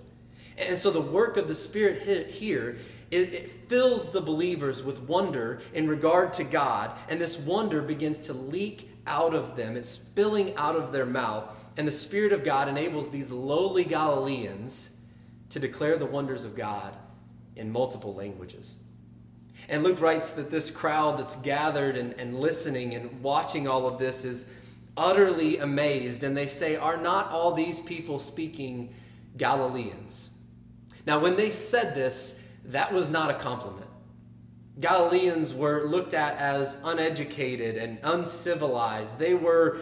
And 0.58 0.78
so 0.78 0.90
the 0.90 1.02
work 1.02 1.36
of 1.36 1.50
the 1.50 1.56
Spirit 1.56 2.30
here 2.30 2.78
it, 3.16 3.34
it, 3.34 3.50
fills 3.70 4.12
the 4.12 4.22
believers 4.22 4.84
with 4.84 5.02
wonder 5.02 5.62
in 5.74 5.88
regard 5.88 6.32
to 6.34 6.44
God, 6.44 6.92
and 7.10 7.20
this 7.20 7.40
wonder 7.40 7.82
begins 7.82 8.20
to 8.22 8.34
leak 8.34 8.92
out 9.08 9.34
of 9.34 9.56
them. 9.56 9.76
It's 9.76 9.90
spilling 9.90 10.56
out 10.56 10.76
of 10.76 10.92
their 10.92 11.06
mouth, 11.06 11.46
and 11.78 11.88
the 11.88 11.92
Spirit 11.92 12.32
of 12.32 12.44
God 12.44 12.68
enables 12.68 13.10
these 13.10 13.32
lowly 13.32 13.84
Galileans 13.84 14.98
to 15.50 15.60
declare 15.60 15.98
the 15.98 16.06
wonders 16.06 16.46
of 16.46 16.56
God 16.56 16.94
in 17.56 17.72
multiple 17.72 18.14
languages. 18.14 18.76
And 19.70 19.84
Luke 19.84 20.02
writes 20.02 20.32
that 20.32 20.52
this 20.52 20.70
crowd 20.70 21.18
that's 21.18 21.38
gathered 21.38 21.98
and, 21.98 22.14
and 22.16 22.40
listening 22.40 22.94
and 22.94 23.22
watching 23.24 23.68
all 23.68 23.88
of 23.88 23.98
this 23.98 24.26
is 24.26 24.48
utterly 24.98 25.58
amazed, 25.58 26.24
and 26.24 26.36
they 26.36 26.48
say, 26.48 26.76
Are 26.76 26.98
not 26.98 27.32
all 27.32 27.54
these 27.54 27.80
people 27.80 28.20
speaking 28.20 28.94
Galileans? 29.38 30.32
Now, 31.06 31.20
when 31.20 31.36
they 31.36 31.52
said 31.52 31.96
this, 31.96 32.40
that 32.68 32.92
was 32.92 33.10
not 33.10 33.30
a 33.30 33.36
compliment. 33.36 33.90
Galileans 34.80 35.54
were 35.54 35.86
looked 35.86 36.14
at 36.14 36.38
as 36.38 36.78
uneducated 36.84 37.78
and 37.78 37.98
uncivilized. 38.04 39.18
They 39.18 39.34
were, 39.34 39.80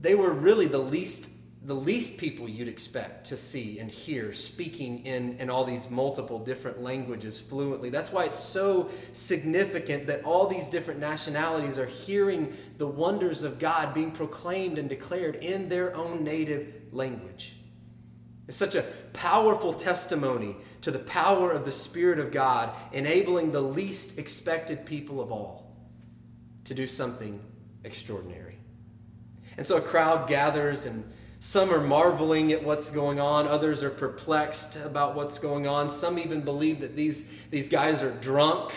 they 0.00 0.14
were 0.14 0.32
really 0.32 0.66
the 0.66 0.78
least, 0.78 1.30
the 1.64 1.74
least 1.74 2.16
people 2.16 2.48
you'd 2.48 2.68
expect 2.68 3.26
to 3.26 3.36
see 3.36 3.78
and 3.78 3.90
hear 3.90 4.32
speaking 4.32 5.04
in, 5.04 5.36
in 5.38 5.50
all 5.50 5.64
these 5.64 5.90
multiple 5.90 6.38
different 6.38 6.80
languages 6.80 7.42
fluently. 7.42 7.90
That's 7.90 8.10
why 8.10 8.24
it's 8.24 8.38
so 8.38 8.88
significant 9.12 10.06
that 10.06 10.24
all 10.24 10.46
these 10.46 10.70
different 10.70 10.98
nationalities 10.98 11.78
are 11.78 11.86
hearing 11.86 12.54
the 12.78 12.86
wonders 12.86 13.42
of 13.42 13.58
God 13.58 13.92
being 13.92 14.12
proclaimed 14.12 14.78
and 14.78 14.88
declared 14.88 15.36
in 15.36 15.68
their 15.68 15.94
own 15.94 16.24
native 16.24 16.72
language. 16.90 17.56
It's 18.52 18.58
such 18.58 18.74
a 18.74 18.84
powerful 19.14 19.72
testimony 19.72 20.54
to 20.82 20.90
the 20.90 20.98
power 20.98 21.52
of 21.52 21.64
the 21.64 21.72
Spirit 21.72 22.18
of 22.18 22.30
God, 22.30 22.68
enabling 22.92 23.50
the 23.50 23.62
least 23.62 24.18
expected 24.18 24.84
people 24.84 25.22
of 25.22 25.32
all 25.32 25.74
to 26.64 26.74
do 26.74 26.86
something 26.86 27.40
extraordinary. 27.82 28.58
And 29.56 29.66
so 29.66 29.78
a 29.78 29.80
crowd 29.80 30.28
gathers, 30.28 30.84
and 30.84 31.10
some 31.40 31.72
are 31.72 31.80
marveling 31.80 32.52
at 32.52 32.62
what's 32.62 32.90
going 32.90 33.18
on, 33.18 33.48
others 33.48 33.82
are 33.82 33.88
perplexed 33.88 34.76
about 34.76 35.14
what's 35.14 35.38
going 35.38 35.66
on. 35.66 35.88
Some 35.88 36.18
even 36.18 36.42
believe 36.42 36.82
that 36.82 36.94
these, 36.94 37.24
these 37.48 37.70
guys 37.70 38.02
are 38.02 38.12
drunk. 38.20 38.74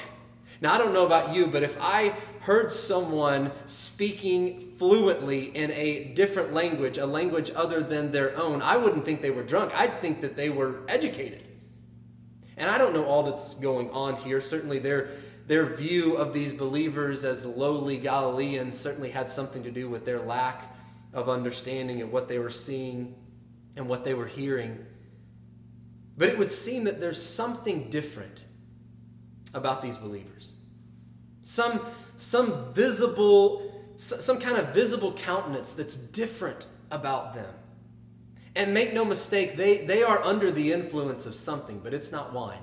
Now, 0.62 0.72
I 0.72 0.78
don't 0.78 0.94
know 0.94 1.06
about 1.06 1.36
you, 1.36 1.48
but 1.48 1.64
if 1.64 1.78
I 1.82 2.16
heard 2.46 2.72
someone 2.72 3.52
speaking 3.66 4.76
fluently 4.78 5.46
in 5.46 5.72
a 5.72 6.14
different 6.14 6.54
language, 6.54 7.00
a 7.00 7.06
language 7.06 7.50
other 7.56 7.82
than 7.82 8.12
their 8.12 8.38
own, 8.38 8.62
I 8.62 8.78
wouldn't 8.78 9.04
think 9.04 9.24
they 9.24 9.32
were 9.32 9.42
drunk. 9.42 9.78
I'd 9.80 10.00
think 10.00 10.22
that 10.22 10.36
they 10.36 10.52
were 10.52 10.82
educated. 10.88 11.44
And 12.58 12.70
I 12.70 12.78
don't 12.78 12.94
know 12.94 13.04
all 13.04 13.24
that's 13.24 13.56
going 13.56 13.90
on 13.90 14.16
here. 14.18 14.40
Certainly, 14.40 14.80
their, 14.80 15.10
their 15.48 15.76
view 15.76 16.18
of 16.18 16.34
these 16.34 16.54
believers 16.54 17.26
as 17.26 17.48
lowly 17.48 17.98
Galileans 17.98 18.78
certainly 18.78 19.10
had 19.10 19.28
something 19.28 19.64
to 19.64 19.72
do 19.72 19.90
with 19.90 20.06
their 20.06 20.20
lack 20.20 20.72
of 21.14 21.30
understanding 21.30 22.04
of 22.04 22.14
what 22.14 22.28
they 22.28 22.38
were 22.38 22.52
seeing 22.52 23.16
and 23.76 23.88
what 23.88 24.06
they 24.06 24.14
were 24.14 24.28
hearing. 24.28 24.86
But 26.16 26.30
it 26.30 26.38
would 26.38 26.52
seem 26.52 26.84
that 26.84 27.02
there's 27.02 27.22
something 27.22 27.90
different 27.90 28.46
about 29.56 29.82
these 29.82 29.98
believers. 29.98 30.54
Some 31.42 31.82
some 32.18 32.74
visible, 32.74 33.72
some 33.98 34.40
kind 34.40 34.58
of 34.58 34.74
visible 34.74 35.14
countenance 35.14 35.74
that's 35.74 35.98
different 35.98 36.68
about 36.92 37.34
them. 37.34 37.54
And 38.56 38.74
make 38.74 38.94
no 38.94 39.04
mistake, 39.04 39.56
they, 39.58 39.80
they 39.80 40.04
are 40.04 40.22
under 40.24 40.52
the 40.52 40.72
influence 40.72 41.26
of 41.26 41.36
something, 41.36 41.80
but 41.84 41.94
it's 41.94 42.12
not 42.12 42.34
wine. 42.34 42.62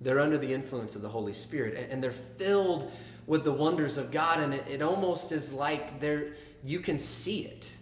They're 0.00 0.20
under 0.20 0.38
the 0.38 0.52
influence 0.52 0.96
of 0.96 1.02
the 1.02 1.08
Holy 1.08 1.32
Spirit, 1.32 1.74
and, 1.76 1.92
and 1.92 2.04
they're 2.04 2.12
filled 2.12 2.90
with 3.26 3.44
the 3.44 3.52
wonders 3.52 3.98
of 3.98 4.10
God, 4.10 4.40
and 4.40 4.54
it, 4.54 4.64
it 4.68 4.82
almost 4.82 5.32
is 5.32 5.52
like 5.52 6.00
they're, 6.00 6.32
you 6.64 6.80
can 6.80 6.98
see 6.98 7.42
it. 7.42 7.76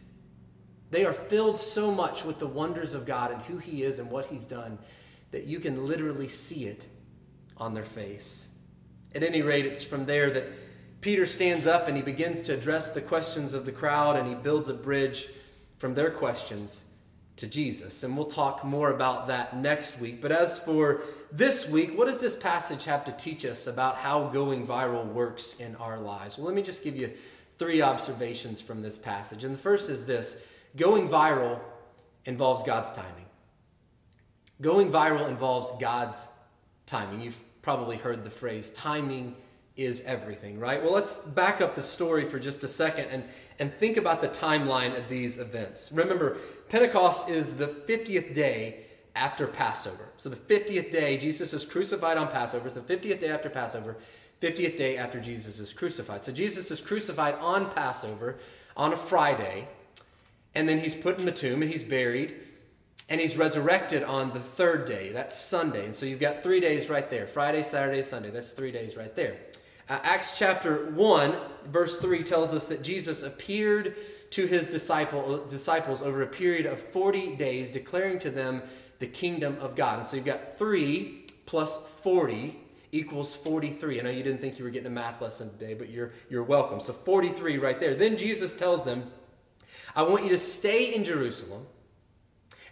They 0.90 1.04
are 1.04 1.12
filled 1.12 1.58
so 1.58 1.90
much 1.90 2.24
with 2.24 2.38
the 2.38 2.46
wonders 2.46 2.94
of 2.94 3.06
God 3.06 3.32
and 3.32 3.42
who 3.42 3.58
He 3.58 3.82
is 3.82 3.98
and 3.98 4.10
what 4.10 4.26
He's 4.26 4.44
done 4.44 4.78
that 5.30 5.44
you 5.44 5.58
can 5.58 5.86
literally 5.86 6.28
see 6.28 6.64
it 6.64 6.86
on 7.56 7.74
their 7.74 7.84
face. 7.84 8.48
At 9.14 9.22
any 9.22 9.42
rate, 9.42 9.66
it's 9.66 9.82
from 9.82 10.06
there 10.06 10.30
that 10.30 10.44
Peter 11.00 11.26
stands 11.26 11.66
up 11.66 11.88
and 11.88 11.96
he 11.96 12.02
begins 12.02 12.40
to 12.42 12.54
address 12.54 12.90
the 12.90 13.00
questions 13.00 13.54
of 13.54 13.66
the 13.66 13.72
crowd 13.72 14.16
and 14.16 14.28
he 14.28 14.34
builds 14.34 14.68
a 14.68 14.74
bridge 14.74 15.28
from 15.78 15.94
their 15.94 16.10
questions 16.10 16.84
to 17.36 17.46
Jesus. 17.46 18.02
And 18.02 18.16
we'll 18.16 18.26
talk 18.26 18.64
more 18.64 18.90
about 18.90 19.28
that 19.28 19.56
next 19.56 20.00
week. 20.00 20.22
But 20.22 20.32
as 20.32 20.58
for 20.58 21.02
this 21.30 21.68
week, 21.68 21.96
what 21.96 22.06
does 22.06 22.18
this 22.18 22.34
passage 22.34 22.84
have 22.86 23.04
to 23.04 23.12
teach 23.12 23.44
us 23.44 23.66
about 23.66 23.96
how 23.96 24.28
going 24.28 24.66
viral 24.66 25.06
works 25.06 25.56
in 25.60 25.76
our 25.76 25.98
lives? 25.98 26.38
Well, 26.38 26.46
let 26.46 26.54
me 26.54 26.62
just 26.62 26.82
give 26.82 26.96
you 26.96 27.12
three 27.58 27.82
observations 27.82 28.60
from 28.60 28.82
this 28.82 28.96
passage. 28.96 29.44
And 29.44 29.54
the 29.54 29.58
first 29.58 29.90
is 29.90 30.06
this 30.06 30.42
going 30.76 31.08
viral 31.08 31.60
involves 32.24 32.62
God's 32.62 32.90
timing. 32.92 33.26
Going 34.62 34.90
viral 34.90 35.28
involves 35.28 35.70
God's 35.78 36.28
timing. 36.86 37.20
You've 37.20 37.38
probably 37.60 37.96
heard 37.96 38.24
the 38.24 38.30
phrase 38.30 38.70
timing 38.70 39.34
is 39.76 40.02
everything, 40.02 40.58
right? 40.58 40.82
Well, 40.82 40.92
let's 40.92 41.18
back 41.18 41.60
up 41.60 41.74
the 41.74 41.82
story 41.82 42.24
for 42.24 42.38
just 42.38 42.64
a 42.64 42.68
second 42.68 43.08
and, 43.10 43.22
and 43.58 43.72
think 43.72 43.96
about 43.96 44.22
the 44.22 44.28
timeline 44.28 44.96
of 44.96 45.08
these 45.08 45.38
events. 45.38 45.92
Remember, 45.92 46.38
Pentecost 46.68 47.28
is 47.28 47.56
the 47.56 47.68
50th 47.68 48.34
day 48.34 48.86
after 49.16 49.46
Passover. 49.46 50.10
So 50.18 50.28
the 50.28 50.36
50th 50.36 50.92
day, 50.92 51.16
Jesus 51.16 51.52
is 51.52 51.64
crucified 51.64 52.16
on 52.16 52.28
Passover. 52.28 52.66
It's 52.66 52.76
the 52.76 52.80
50th 52.82 53.20
day 53.20 53.28
after 53.28 53.50
Passover, 53.50 53.96
50th 54.40 54.76
day 54.76 54.96
after 54.96 55.20
Jesus 55.20 55.58
is 55.58 55.72
crucified. 55.72 56.24
So 56.24 56.32
Jesus 56.32 56.70
is 56.70 56.80
crucified 56.80 57.34
on 57.36 57.70
Passover 57.70 58.38
on 58.76 58.92
a 58.92 58.96
Friday, 58.96 59.68
and 60.54 60.68
then 60.68 60.78
he's 60.78 60.94
put 60.94 61.18
in 61.18 61.24
the 61.24 61.32
tomb 61.32 61.62
and 61.62 61.70
he's 61.70 61.82
buried, 61.82 62.34
and 63.08 63.20
he's 63.20 63.36
resurrected 63.36 64.02
on 64.02 64.32
the 64.32 64.40
third 64.40 64.86
day. 64.86 65.10
That's 65.12 65.38
Sunday. 65.38 65.86
And 65.86 65.94
so 65.94 66.06
you've 66.06 66.20
got 66.20 66.42
three 66.42 66.60
days 66.60 66.90
right 66.90 67.08
there 67.08 67.26
Friday, 67.26 67.62
Saturday, 67.62 68.02
Sunday. 68.02 68.30
That's 68.30 68.52
three 68.52 68.72
days 68.72 68.96
right 68.96 69.14
there. 69.14 69.36
Uh, 69.88 69.98
Acts 70.02 70.36
chapter 70.36 70.90
1, 70.90 71.36
verse 71.66 71.98
3 72.00 72.22
tells 72.24 72.52
us 72.52 72.66
that 72.66 72.82
Jesus 72.82 73.22
appeared 73.22 73.94
to 74.30 74.46
his 74.46 74.68
disciple, 74.68 75.44
disciples 75.46 76.02
over 76.02 76.22
a 76.22 76.26
period 76.26 76.66
of 76.66 76.80
40 76.80 77.36
days, 77.36 77.70
declaring 77.70 78.18
to 78.18 78.30
them 78.30 78.62
the 78.98 79.06
kingdom 79.06 79.56
of 79.60 79.76
God. 79.76 80.00
And 80.00 80.08
so 80.08 80.16
you've 80.16 80.24
got 80.24 80.58
3 80.58 81.24
plus 81.46 81.78
40 82.02 82.58
equals 82.90 83.36
43. 83.36 84.00
I 84.00 84.02
know 84.02 84.10
you 84.10 84.24
didn't 84.24 84.40
think 84.40 84.58
you 84.58 84.64
were 84.64 84.70
getting 84.70 84.88
a 84.88 84.90
math 84.90 85.22
lesson 85.22 85.50
today, 85.56 85.74
but 85.74 85.88
you're, 85.88 86.10
you're 86.30 86.42
welcome. 86.42 86.80
So 86.80 86.92
43 86.92 87.58
right 87.58 87.78
there. 87.78 87.94
Then 87.94 88.16
Jesus 88.16 88.56
tells 88.56 88.84
them, 88.84 89.04
I 89.94 90.02
want 90.02 90.24
you 90.24 90.30
to 90.30 90.38
stay 90.38 90.94
in 90.94 91.04
Jerusalem. 91.04 91.64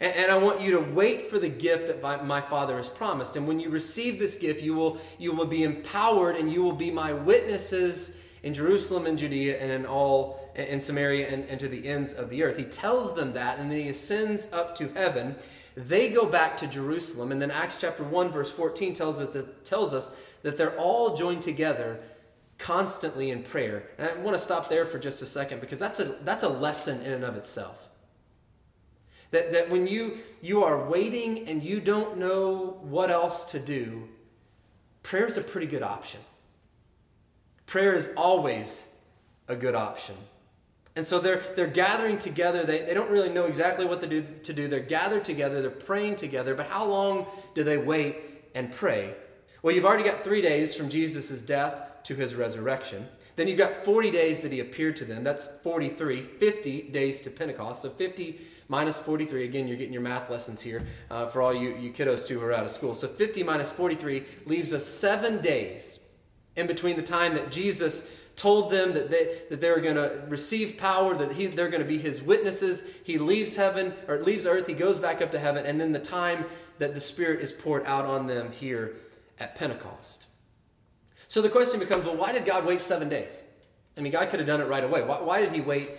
And, 0.00 0.30
I 0.30 0.36
want 0.36 0.60
you 0.60 0.72
to 0.72 0.80
wait 0.80 1.26
for 1.26 1.38
the 1.38 1.48
gift 1.48 1.86
that 1.86 2.02
my, 2.02 2.20
my 2.20 2.40
Father 2.40 2.76
has 2.76 2.88
promised. 2.88 3.36
And 3.36 3.46
when 3.46 3.60
you 3.60 3.70
receive 3.70 4.18
this 4.18 4.36
gift, 4.36 4.62
you 4.62 4.74
will, 4.74 4.98
you 5.18 5.32
will 5.32 5.46
be 5.46 5.62
empowered 5.62 6.36
and 6.36 6.52
you 6.52 6.62
will 6.62 6.72
be 6.72 6.90
my 6.90 7.12
witnesses 7.12 8.18
in 8.42 8.52
Jerusalem 8.52 9.06
and 9.06 9.16
Judea 9.16 9.58
and 9.60 9.70
in 9.70 9.86
all 9.86 10.44
in 10.54 10.80
Samaria 10.80 11.28
and, 11.28 11.44
and 11.46 11.58
to 11.60 11.68
the 11.68 11.86
ends 11.88 12.12
of 12.12 12.30
the 12.30 12.42
earth. 12.44 12.58
He 12.58 12.64
tells 12.64 13.14
them 13.14 13.32
that, 13.32 13.58
and 13.58 13.70
then 13.70 13.78
he 13.78 13.88
ascends 13.88 14.52
up 14.52 14.74
to 14.76 14.88
heaven. 14.94 15.34
They 15.76 16.10
go 16.10 16.26
back 16.26 16.56
to 16.58 16.66
Jerusalem, 16.66 17.32
and 17.32 17.42
then 17.42 17.50
Acts 17.50 17.76
chapter 17.80 18.04
1, 18.04 18.30
verse 18.30 18.52
14 18.52 18.94
tells 18.94 19.20
us 19.20 19.30
that, 19.30 19.64
tells 19.64 19.92
us 19.92 20.16
that 20.42 20.56
they're 20.56 20.78
all 20.78 21.16
joined 21.16 21.42
together 21.42 22.00
constantly 22.58 23.30
in 23.30 23.42
prayer. 23.42 23.88
And 23.98 24.08
I 24.08 24.14
want 24.18 24.36
to 24.36 24.38
stop 24.38 24.68
there 24.68 24.86
for 24.86 24.98
just 24.98 25.22
a 25.22 25.26
second 25.26 25.60
because 25.60 25.78
that's 25.78 25.98
a, 25.98 26.04
that's 26.22 26.44
a 26.44 26.48
lesson 26.48 27.00
in 27.02 27.12
and 27.12 27.24
of 27.24 27.36
itself. 27.36 27.88
That, 29.34 29.52
that 29.52 29.68
when 29.68 29.88
you, 29.88 30.18
you 30.42 30.62
are 30.62 30.88
waiting 30.88 31.48
and 31.48 31.60
you 31.60 31.80
don't 31.80 32.18
know 32.18 32.78
what 32.82 33.10
else 33.10 33.46
to 33.46 33.58
do, 33.58 34.08
prayer 35.02 35.26
is 35.26 35.36
a 35.36 35.40
pretty 35.40 35.66
good 35.66 35.82
option. 35.82 36.20
Prayer 37.66 37.94
is 37.94 38.10
always 38.16 38.86
a 39.48 39.56
good 39.56 39.74
option. 39.74 40.14
And 40.94 41.04
so 41.04 41.18
they're, 41.18 41.42
they're 41.56 41.66
gathering 41.66 42.16
together. 42.16 42.62
They, 42.62 42.82
they 42.82 42.94
don't 42.94 43.10
really 43.10 43.28
know 43.28 43.46
exactly 43.46 43.84
what 43.84 44.00
to 44.02 44.06
do, 44.06 44.24
to 44.44 44.52
do. 44.52 44.68
They're 44.68 44.78
gathered 44.78 45.24
together, 45.24 45.60
they're 45.60 45.70
praying 45.72 46.14
together. 46.14 46.54
But 46.54 46.68
how 46.68 46.86
long 46.86 47.26
do 47.56 47.64
they 47.64 47.76
wait 47.76 48.18
and 48.54 48.70
pray? 48.70 49.16
Well, 49.62 49.74
you've 49.74 49.84
already 49.84 50.04
got 50.04 50.22
three 50.22 50.42
days 50.42 50.76
from 50.76 50.88
Jesus' 50.88 51.42
death 51.42 52.04
to 52.04 52.14
his 52.14 52.36
resurrection. 52.36 53.08
Then 53.36 53.48
you've 53.48 53.58
got 53.58 53.84
40 53.84 54.10
days 54.10 54.40
that 54.40 54.52
he 54.52 54.60
appeared 54.60 54.96
to 54.96 55.04
them. 55.04 55.24
That's 55.24 55.48
43. 55.62 56.20
50 56.20 56.82
days 56.82 57.20
to 57.22 57.30
Pentecost. 57.30 57.82
So 57.82 57.90
50 57.90 58.38
minus 58.68 59.00
43. 59.00 59.44
Again, 59.44 59.66
you're 59.66 59.76
getting 59.76 59.92
your 59.92 60.02
math 60.02 60.30
lessons 60.30 60.60
here 60.60 60.86
uh, 61.10 61.26
for 61.26 61.42
all 61.42 61.54
you, 61.54 61.76
you 61.76 61.92
kiddos 61.92 62.26
too 62.26 62.38
who 62.38 62.46
are 62.46 62.52
out 62.52 62.64
of 62.64 62.70
school. 62.70 62.94
So 62.94 63.08
50 63.08 63.42
minus 63.42 63.72
43 63.72 64.24
leaves 64.46 64.72
us 64.72 64.86
seven 64.86 65.40
days 65.40 66.00
in 66.56 66.66
between 66.66 66.96
the 66.96 67.02
time 67.02 67.34
that 67.34 67.50
Jesus 67.50 68.10
told 68.36 68.70
them 68.70 68.94
that 68.94 69.10
they, 69.10 69.38
that 69.50 69.60
they 69.60 69.70
were 69.70 69.80
going 69.80 69.96
to 69.96 70.22
receive 70.28 70.76
power, 70.76 71.14
that 71.14 71.32
he, 71.32 71.46
they're 71.46 71.68
going 71.68 71.82
to 71.82 71.88
be 71.88 71.98
his 71.98 72.22
witnesses. 72.22 72.84
He 73.04 73.18
leaves 73.18 73.54
heaven, 73.54 73.94
or 74.08 74.18
leaves 74.18 74.46
earth, 74.46 74.66
he 74.66 74.74
goes 74.74 74.98
back 74.98 75.22
up 75.22 75.30
to 75.32 75.38
heaven, 75.38 75.66
and 75.66 75.80
then 75.80 75.92
the 75.92 76.00
time 76.00 76.44
that 76.78 76.94
the 76.94 77.00
Spirit 77.00 77.40
is 77.40 77.52
poured 77.52 77.84
out 77.86 78.04
on 78.04 78.26
them 78.26 78.50
here 78.50 78.96
at 79.38 79.54
Pentecost. 79.54 80.26
So 81.34 81.42
the 81.42 81.50
question 81.50 81.80
becomes 81.80 82.04
well, 82.04 82.14
why 82.14 82.30
did 82.30 82.46
God 82.46 82.64
wait 82.64 82.80
seven 82.80 83.08
days? 83.08 83.42
I 83.98 84.02
mean, 84.02 84.12
God 84.12 84.30
could 84.30 84.38
have 84.38 84.46
done 84.46 84.60
it 84.60 84.68
right 84.68 84.84
away. 84.84 85.02
Why, 85.02 85.20
why 85.20 85.40
did 85.40 85.52
he 85.52 85.60
wait 85.60 85.90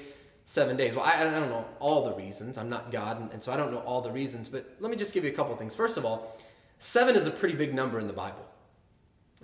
seven 0.46 0.78
days? 0.78 0.96
Well, 0.96 1.04
I, 1.04 1.28
I, 1.28 1.30
don't 1.30 1.50
know 1.50 1.66
all 1.80 2.06
the 2.06 2.14
reasons. 2.14 2.58
I'm 2.58 2.70
not 2.70 2.90
God, 2.90 3.20
and, 3.20 3.30
and 3.34 3.44
so 3.44 3.52
I 3.52 3.58
don't 3.58 3.74
know 3.74 3.80
all 3.80 4.00
the 4.00 4.14
reasons, 4.14 4.48
but 4.48 4.66
let 4.80 4.90
me 4.90 4.96
just 4.96 5.14
give 5.14 5.26
you 5.26 5.32
a 5.32 5.34
couple 5.34 5.54
things. 5.58 5.76
First 5.76 5.98
of 5.98 6.06
all, 6.06 6.38
seven 6.78 7.18
is 7.18 7.28
a 7.28 7.32
pretty 7.32 7.54
big 7.54 7.74
number 7.74 8.00
in 8.00 8.08
the 8.08 8.14
Bible. 8.14 8.46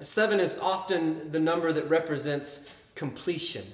Seven 0.01 0.39
is 0.39 0.57
often 0.59 1.29
the 1.29 1.41
number 1.41 1.73
that 1.73 1.89
represents 1.89 2.73
completion 2.95 3.65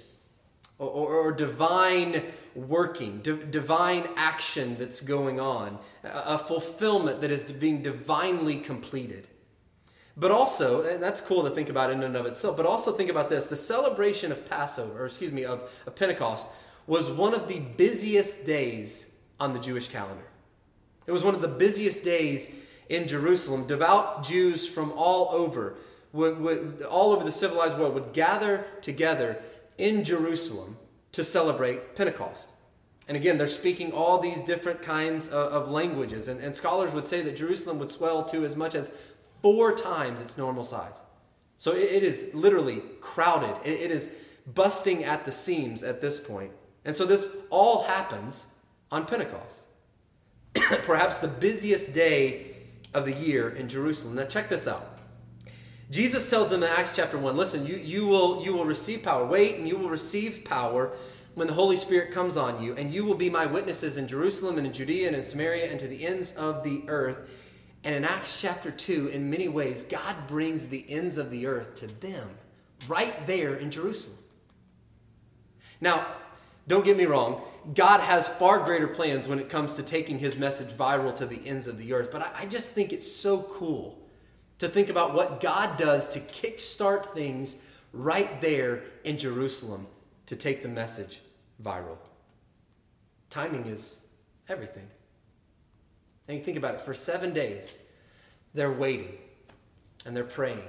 or, 0.79 0.89
or, 0.89 1.13
or 1.13 1.31
divine 1.31 2.23
working, 2.55 3.19
di- 3.19 3.45
divine 3.51 4.07
action 4.15 4.75
that's 4.79 5.01
going 5.01 5.39
on, 5.39 5.77
a, 6.03 6.33
a 6.33 6.39
fulfillment 6.39 7.21
that 7.21 7.29
is 7.29 7.43
being 7.43 7.83
divinely 7.83 8.57
completed. 8.57 9.27
But 10.19 10.31
also, 10.31 10.81
and 10.81 11.01
that's 11.01 11.21
cool 11.21 11.43
to 11.43 11.49
think 11.51 11.69
about 11.69 11.91
in 11.91 12.01
and 12.01 12.15
of 12.15 12.25
itself, 12.25 12.57
but 12.57 12.65
also 12.65 12.91
think 12.91 13.11
about 13.11 13.29
this 13.29 13.45
the 13.45 13.55
celebration 13.55 14.31
of 14.31 14.45
Passover, 14.49 15.03
or 15.03 15.05
excuse 15.05 15.31
me, 15.31 15.45
of, 15.45 15.69
of 15.85 15.95
Pentecost, 15.95 16.47
was 16.87 17.11
one 17.11 17.35
of 17.35 17.47
the 17.47 17.59
busiest 17.59 18.45
days 18.45 19.13
on 19.39 19.53
the 19.53 19.59
Jewish 19.59 19.87
calendar. 19.87 20.25
It 21.05 21.11
was 21.11 21.23
one 21.23 21.35
of 21.35 21.41
the 21.41 21.47
busiest 21.47 22.03
days 22.03 22.53
in 22.89 23.07
Jerusalem. 23.07 23.67
Devout 23.67 24.23
Jews 24.23 24.67
from 24.67 24.91
all 24.93 25.29
over 25.31 25.75
would, 26.13 26.39
would, 26.39 26.81
all 26.89 27.11
over 27.11 27.23
the 27.23 27.31
civilized 27.31 27.77
world 27.77 27.93
would 27.93 28.13
gather 28.13 28.65
together 28.81 29.37
in 29.77 30.03
Jerusalem 30.03 30.77
to 31.11 31.23
celebrate 31.23 31.95
Pentecost. 31.95 32.49
And 33.07 33.15
again, 33.15 33.37
they're 33.37 33.47
speaking 33.47 33.91
all 33.93 34.19
these 34.19 34.43
different 34.43 34.81
kinds 34.81 35.29
of, 35.29 35.53
of 35.53 35.69
languages. 35.69 36.27
And, 36.27 36.41
and, 36.41 36.53
scholars 36.53 36.91
would 36.93 37.07
say 37.07 37.21
that 37.21 37.37
Jerusalem 37.37 37.79
would 37.79 37.91
swell 37.91 38.23
to 38.25 38.43
as 38.43 38.55
much 38.55 38.75
as 38.75 38.91
four 39.41 39.73
times 39.73 40.21
its 40.21 40.37
normal 40.37 40.63
size. 40.63 41.03
So 41.57 41.73
it, 41.73 41.91
it 41.91 42.03
is 42.03 42.33
literally 42.33 42.81
crowded, 43.01 43.55
it, 43.67 43.81
it 43.81 43.91
is 43.91 44.11
busting 44.53 45.03
at 45.03 45.25
the 45.25 45.31
seams 45.31 45.83
at 45.83 46.01
this 46.01 46.19
point. 46.19 46.51
And 46.85 46.95
so 46.95 47.05
this 47.05 47.27
all 47.49 47.83
happens 47.83 48.47
on 48.91 49.05
Pentecost. 49.05 49.63
Perhaps 50.53 51.19
the 51.19 51.27
busiest 51.27 51.93
day 51.93 52.55
of 52.93 53.05
the 53.05 53.13
year 53.13 53.49
in 53.49 53.67
Jerusalem. 53.67 54.15
Now, 54.15 54.25
check 54.25 54.49
this 54.49 54.67
out. 54.67 54.99
Jesus 55.89 56.29
tells 56.29 56.49
them 56.49 56.63
in 56.63 56.69
Acts 56.69 56.93
chapter 56.93 57.17
1 57.17 57.37
listen, 57.37 57.65
you, 57.65 57.75
you, 57.75 58.07
will, 58.07 58.43
you 58.43 58.53
will 58.53 58.65
receive 58.65 59.03
power. 59.03 59.25
Wait, 59.25 59.55
and 59.55 59.67
you 59.67 59.77
will 59.77 59.89
receive 59.89 60.43
power 60.43 60.91
when 61.35 61.47
the 61.47 61.53
Holy 61.53 61.75
Spirit 61.75 62.11
comes 62.11 62.35
on 62.35 62.61
you, 62.61 62.73
and 62.75 62.91
you 62.91 63.05
will 63.05 63.15
be 63.15 63.29
my 63.29 63.45
witnesses 63.45 63.97
in 63.97 64.07
Jerusalem 64.07 64.57
and 64.57 64.65
in 64.65 64.73
Judea 64.73 65.07
and 65.07 65.15
in 65.15 65.23
Samaria 65.23 65.69
and 65.69 65.79
to 65.79 65.87
the 65.87 66.05
ends 66.05 66.33
of 66.33 66.63
the 66.63 66.83
earth. 66.87 67.29
And 67.87 67.95
in 67.95 68.03
Acts 68.03 68.41
chapter 68.41 68.69
2, 68.69 69.07
in 69.13 69.29
many 69.29 69.47
ways, 69.47 69.83
God 69.83 70.13
brings 70.27 70.67
the 70.67 70.83
ends 70.89 71.17
of 71.17 71.31
the 71.31 71.47
earth 71.47 71.73
to 71.75 71.87
them 72.01 72.29
right 72.89 73.25
there 73.25 73.55
in 73.55 73.71
Jerusalem. 73.71 74.17
Now, 75.79 76.05
don't 76.67 76.83
get 76.83 76.97
me 76.97 77.05
wrong, 77.05 77.41
God 77.75 78.01
has 78.01 78.27
far 78.27 78.59
greater 78.59 78.89
plans 78.89 79.29
when 79.29 79.39
it 79.39 79.49
comes 79.49 79.73
to 79.75 79.83
taking 79.83 80.19
his 80.19 80.37
message 80.37 80.67
viral 80.75 81.15
to 81.15 81.25
the 81.25 81.39
ends 81.47 81.65
of 81.65 81.77
the 81.77 81.93
earth, 81.93 82.11
but 82.11 82.29
I, 82.37 82.45
just 82.45 82.71
think 82.71 82.91
it's 82.91 83.09
so 83.09 83.43
cool 83.53 83.97
to 84.59 84.67
think 84.67 84.89
about 84.89 85.13
what 85.13 85.39
God 85.39 85.77
does 85.77 86.09
to 86.09 86.19
kickstart 86.19 87.13
things 87.13 87.55
right 87.93 88.41
there 88.41 88.83
in 89.05 89.17
Jerusalem 89.17 89.87
to 90.25 90.35
take 90.35 90.61
the 90.61 90.67
message 90.67 91.21
viral. 91.63 91.99
Timing 93.29 93.65
is 93.65 94.07
everything. 94.49 94.89
And 96.27 96.37
you 96.37 96.43
think 96.43 96.57
about 96.57 96.75
it 96.75 96.81
for 96.81 96.93
seven 96.93 97.33
days, 97.33 97.79
they're 98.53 98.71
waiting 98.71 99.17
and 100.05 100.15
they're 100.15 100.23
praying. 100.23 100.63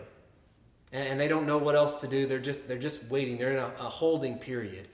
And 0.92 1.20
they 1.20 1.28
don't 1.28 1.46
know 1.46 1.58
what 1.58 1.74
else 1.74 2.00
to 2.00 2.08
do. 2.08 2.26
They're 2.26 2.38
just, 2.38 2.66
they're 2.66 2.78
just 2.78 3.04
waiting. 3.10 3.36
They're 3.36 3.52
in 3.52 3.58
a, 3.58 3.66
a 3.66 3.90
holding 3.90 4.38
period. 4.38 4.88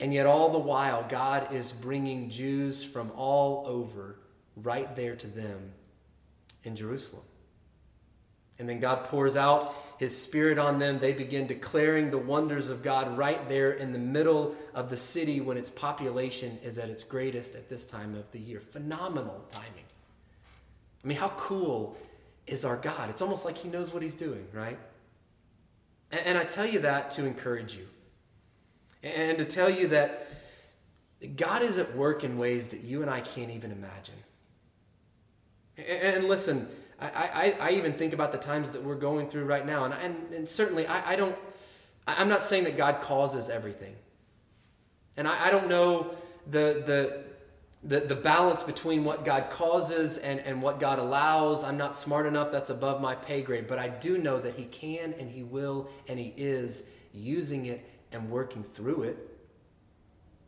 And 0.00 0.14
yet, 0.14 0.26
all 0.26 0.50
the 0.50 0.58
while, 0.58 1.04
God 1.08 1.52
is 1.52 1.72
bringing 1.72 2.30
Jews 2.30 2.84
from 2.84 3.10
all 3.16 3.66
over 3.66 4.16
right 4.54 4.94
there 4.94 5.16
to 5.16 5.26
them 5.26 5.72
in 6.62 6.76
Jerusalem. 6.76 7.24
And 8.58 8.68
then 8.68 8.80
God 8.80 9.04
pours 9.04 9.36
out 9.36 9.74
his 9.98 10.16
spirit 10.16 10.58
on 10.58 10.78
them. 10.78 10.98
They 10.98 11.12
begin 11.12 11.46
declaring 11.46 12.10
the 12.10 12.18
wonders 12.18 12.70
of 12.70 12.82
God 12.82 13.16
right 13.16 13.48
there 13.48 13.72
in 13.72 13.92
the 13.92 13.98
middle 13.98 14.54
of 14.74 14.90
the 14.90 14.96
city 14.96 15.40
when 15.40 15.56
its 15.56 15.70
population 15.70 16.58
is 16.62 16.78
at 16.78 16.88
its 16.88 17.04
greatest 17.04 17.54
at 17.54 17.68
this 17.68 17.86
time 17.86 18.14
of 18.14 18.30
the 18.32 18.38
year. 18.38 18.60
Phenomenal 18.60 19.44
timing. 19.48 19.84
I 21.04 21.06
mean, 21.06 21.18
how 21.18 21.28
cool 21.30 21.96
is 22.46 22.64
our 22.64 22.76
God? 22.76 23.10
It's 23.10 23.22
almost 23.22 23.44
like 23.44 23.56
he 23.56 23.68
knows 23.68 23.92
what 23.92 24.02
he's 24.02 24.14
doing, 24.14 24.44
right? 24.52 24.78
And, 26.10 26.20
and 26.26 26.38
I 26.38 26.44
tell 26.44 26.66
you 26.66 26.80
that 26.80 27.10
to 27.12 27.26
encourage 27.26 27.76
you. 27.76 27.86
And 29.02 29.38
to 29.38 29.44
tell 29.44 29.70
you 29.70 29.88
that 29.88 30.26
God 31.36 31.62
is 31.62 31.78
at 31.78 31.94
work 31.96 32.24
in 32.24 32.36
ways 32.36 32.68
that 32.68 32.80
you 32.80 33.02
and 33.02 33.10
I 33.10 33.20
can't 33.20 33.50
even 33.50 33.70
imagine. 33.70 34.14
And 35.76 36.24
listen, 36.24 36.68
I, 37.00 37.54
I, 37.60 37.68
I 37.68 37.70
even 37.72 37.92
think 37.92 38.12
about 38.12 38.32
the 38.32 38.38
times 38.38 38.72
that 38.72 38.82
we're 38.82 38.96
going 38.96 39.28
through 39.28 39.44
right 39.44 39.64
now. 39.64 39.84
And, 39.84 39.94
and, 39.94 40.34
and 40.34 40.48
certainly, 40.48 40.86
I, 40.86 41.12
I 41.12 41.16
don't, 41.16 41.36
I'm 42.06 42.28
not 42.28 42.44
saying 42.44 42.64
that 42.64 42.76
God 42.76 43.00
causes 43.00 43.48
everything. 43.50 43.94
And 45.16 45.28
I, 45.28 45.46
I 45.46 45.50
don't 45.50 45.68
know 45.68 46.10
the, 46.50 46.82
the, 46.86 47.24
the, 47.84 48.00
the 48.06 48.14
balance 48.16 48.64
between 48.64 49.04
what 49.04 49.24
God 49.24 49.48
causes 49.50 50.18
and, 50.18 50.40
and 50.40 50.60
what 50.60 50.80
God 50.80 50.98
allows. 50.98 51.62
I'm 51.62 51.76
not 51.76 51.94
smart 51.94 52.26
enough, 52.26 52.50
that's 52.50 52.70
above 52.70 53.00
my 53.00 53.14
pay 53.14 53.42
grade. 53.42 53.68
But 53.68 53.78
I 53.78 53.88
do 53.88 54.18
know 54.18 54.40
that 54.40 54.54
He 54.54 54.64
can 54.64 55.14
and 55.14 55.30
He 55.30 55.44
will 55.44 55.88
and 56.08 56.18
He 56.18 56.34
is 56.36 56.88
using 57.12 57.66
it 57.66 57.88
and 58.10 58.28
working 58.28 58.64
through 58.64 59.02
it. 59.04 59.18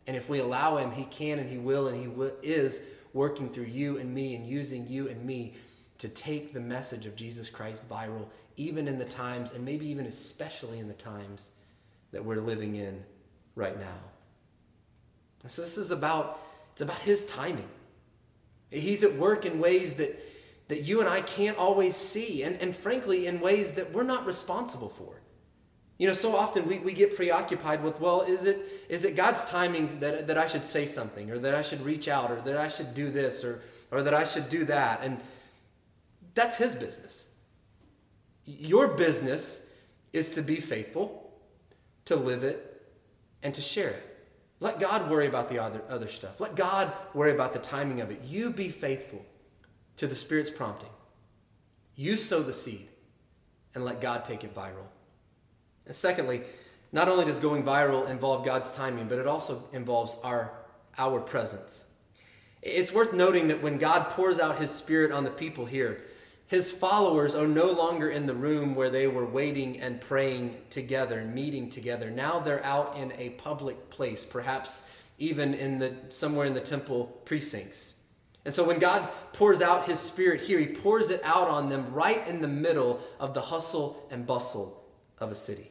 And 0.08 0.16
if 0.16 0.28
we 0.28 0.40
allow 0.40 0.78
Him, 0.78 0.90
He 0.90 1.04
can 1.04 1.38
and 1.38 1.48
He 1.48 1.58
will 1.58 1.86
and 1.86 1.96
He 1.96 2.08
will, 2.08 2.32
is 2.42 2.82
working 3.12 3.50
through 3.50 3.64
you 3.64 3.98
and 3.98 4.12
me 4.12 4.34
and 4.34 4.46
using 4.46 4.88
you 4.88 5.08
and 5.08 5.24
me 5.24 5.54
to 6.00 6.08
take 6.08 6.54
the 6.54 6.60
message 6.60 7.04
of 7.04 7.14
Jesus 7.14 7.50
Christ 7.50 7.86
viral, 7.86 8.26
even 8.56 8.88
in 8.88 8.98
the 8.98 9.04
times, 9.04 9.52
and 9.52 9.62
maybe 9.62 9.86
even 9.86 10.06
especially 10.06 10.78
in 10.78 10.88
the 10.88 10.94
times 10.94 11.50
that 12.10 12.24
we're 12.24 12.40
living 12.40 12.76
in 12.76 13.04
right 13.54 13.78
now. 13.78 13.98
So 15.46 15.60
this 15.60 15.76
is 15.76 15.90
about 15.90 16.40
it's 16.72 16.80
about 16.80 16.98
his 16.98 17.26
timing. 17.26 17.68
He's 18.70 19.04
at 19.04 19.12
work 19.14 19.44
in 19.44 19.60
ways 19.60 19.92
that 19.94 20.18
that 20.68 20.82
you 20.82 21.00
and 21.00 21.08
I 21.08 21.20
can't 21.20 21.58
always 21.58 21.96
see, 21.96 22.44
and, 22.44 22.56
and 22.62 22.74
frankly, 22.74 23.26
in 23.26 23.38
ways 23.40 23.72
that 23.72 23.92
we're 23.92 24.02
not 24.02 24.24
responsible 24.24 24.88
for. 24.88 25.20
You 25.98 26.06
know, 26.06 26.14
so 26.14 26.34
often 26.34 26.66
we, 26.66 26.78
we 26.78 26.94
get 26.94 27.14
preoccupied 27.14 27.82
with, 27.82 28.00
well, 28.00 28.22
is 28.22 28.46
it 28.46 28.58
is 28.88 29.04
it 29.04 29.16
God's 29.16 29.44
timing 29.44 30.00
that, 30.00 30.28
that 30.28 30.38
I 30.38 30.46
should 30.46 30.64
say 30.64 30.86
something, 30.86 31.30
or 31.30 31.38
that 31.40 31.54
I 31.54 31.60
should 31.60 31.82
reach 31.82 32.08
out, 32.08 32.30
or 32.30 32.40
that 32.40 32.56
I 32.56 32.68
should 32.68 32.94
do 32.94 33.10
this, 33.10 33.44
or 33.44 33.60
or 33.90 34.02
that 34.02 34.14
I 34.14 34.24
should 34.24 34.48
do 34.48 34.64
that? 34.64 35.00
And 35.02 35.20
that's 36.34 36.56
his 36.56 36.74
business. 36.74 37.28
Your 38.44 38.88
business 38.88 39.70
is 40.12 40.30
to 40.30 40.42
be 40.42 40.56
faithful, 40.56 41.32
to 42.06 42.16
live 42.16 42.42
it, 42.42 42.82
and 43.42 43.54
to 43.54 43.62
share 43.62 43.90
it. 43.90 44.06
Let 44.60 44.78
God 44.78 45.10
worry 45.10 45.26
about 45.26 45.48
the 45.48 45.58
other, 45.58 45.82
other 45.88 46.08
stuff. 46.08 46.40
Let 46.40 46.54
God 46.54 46.92
worry 47.14 47.32
about 47.32 47.52
the 47.52 47.58
timing 47.58 48.00
of 48.00 48.10
it. 48.10 48.20
You 48.26 48.50
be 48.50 48.68
faithful 48.68 49.24
to 49.96 50.06
the 50.06 50.14
Spirit's 50.14 50.50
prompting. 50.50 50.90
You 51.96 52.16
sow 52.16 52.42
the 52.42 52.52
seed 52.52 52.88
and 53.74 53.84
let 53.84 54.00
God 54.00 54.24
take 54.24 54.44
it 54.44 54.54
viral. 54.54 54.86
And 55.86 55.94
secondly, 55.94 56.42
not 56.92 57.08
only 57.08 57.24
does 57.24 57.38
going 57.38 57.62
viral 57.62 58.08
involve 58.08 58.44
God's 58.44 58.72
timing, 58.72 59.06
but 59.06 59.18
it 59.18 59.26
also 59.26 59.62
involves 59.72 60.16
our, 60.22 60.52
our 60.98 61.20
presence. 61.20 61.86
It's 62.62 62.92
worth 62.92 63.12
noting 63.14 63.48
that 63.48 63.62
when 63.62 63.78
God 63.78 64.10
pours 64.10 64.38
out 64.38 64.58
his 64.58 64.70
Spirit 64.70 65.12
on 65.12 65.24
the 65.24 65.30
people 65.30 65.64
here, 65.64 66.02
his 66.50 66.72
followers 66.72 67.36
are 67.36 67.46
no 67.46 67.70
longer 67.70 68.10
in 68.10 68.26
the 68.26 68.34
room 68.34 68.74
where 68.74 68.90
they 68.90 69.06
were 69.06 69.24
waiting 69.24 69.78
and 69.78 70.00
praying 70.00 70.56
together 70.68 71.24
meeting 71.24 71.70
together. 71.70 72.10
Now 72.10 72.40
they're 72.40 72.64
out 72.66 72.96
in 72.96 73.12
a 73.18 73.30
public 73.30 73.88
place, 73.88 74.24
perhaps 74.24 74.90
even 75.18 75.54
in 75.54 75.78
the 75.78 75.94
somewhere 76.08 76.46
in 76.46 76.52
the 76.52 76.60
temple 76.60 77.04
precincts. 77.24 77.94
And 78.44 78.52
so 78.52 78.64
when 78.64 78.80
God 78.80 79.08
pours 79.32 79.62
out 79.62 79.86
his 79.86 80.00
spirit 80.00 80.40
here, 80.40 80.58
he 80.58 80.66
pours 80.66 81.10
it 81.10 81.20
out 81.22 81.46
on 81.46 81.68
them 81.68 81.94
right 81.94 82.26
in 82.26 82.40
the 82.40 82.48
middle 82.48 82.98
of 83.20 83.32
the 83.32 83.42
hustle 83.42 84.08
and 84.10 84.26
bustle 84.26 84.84
of 85.18 85.30
a 85.30 85.36
city. 85.36 85.69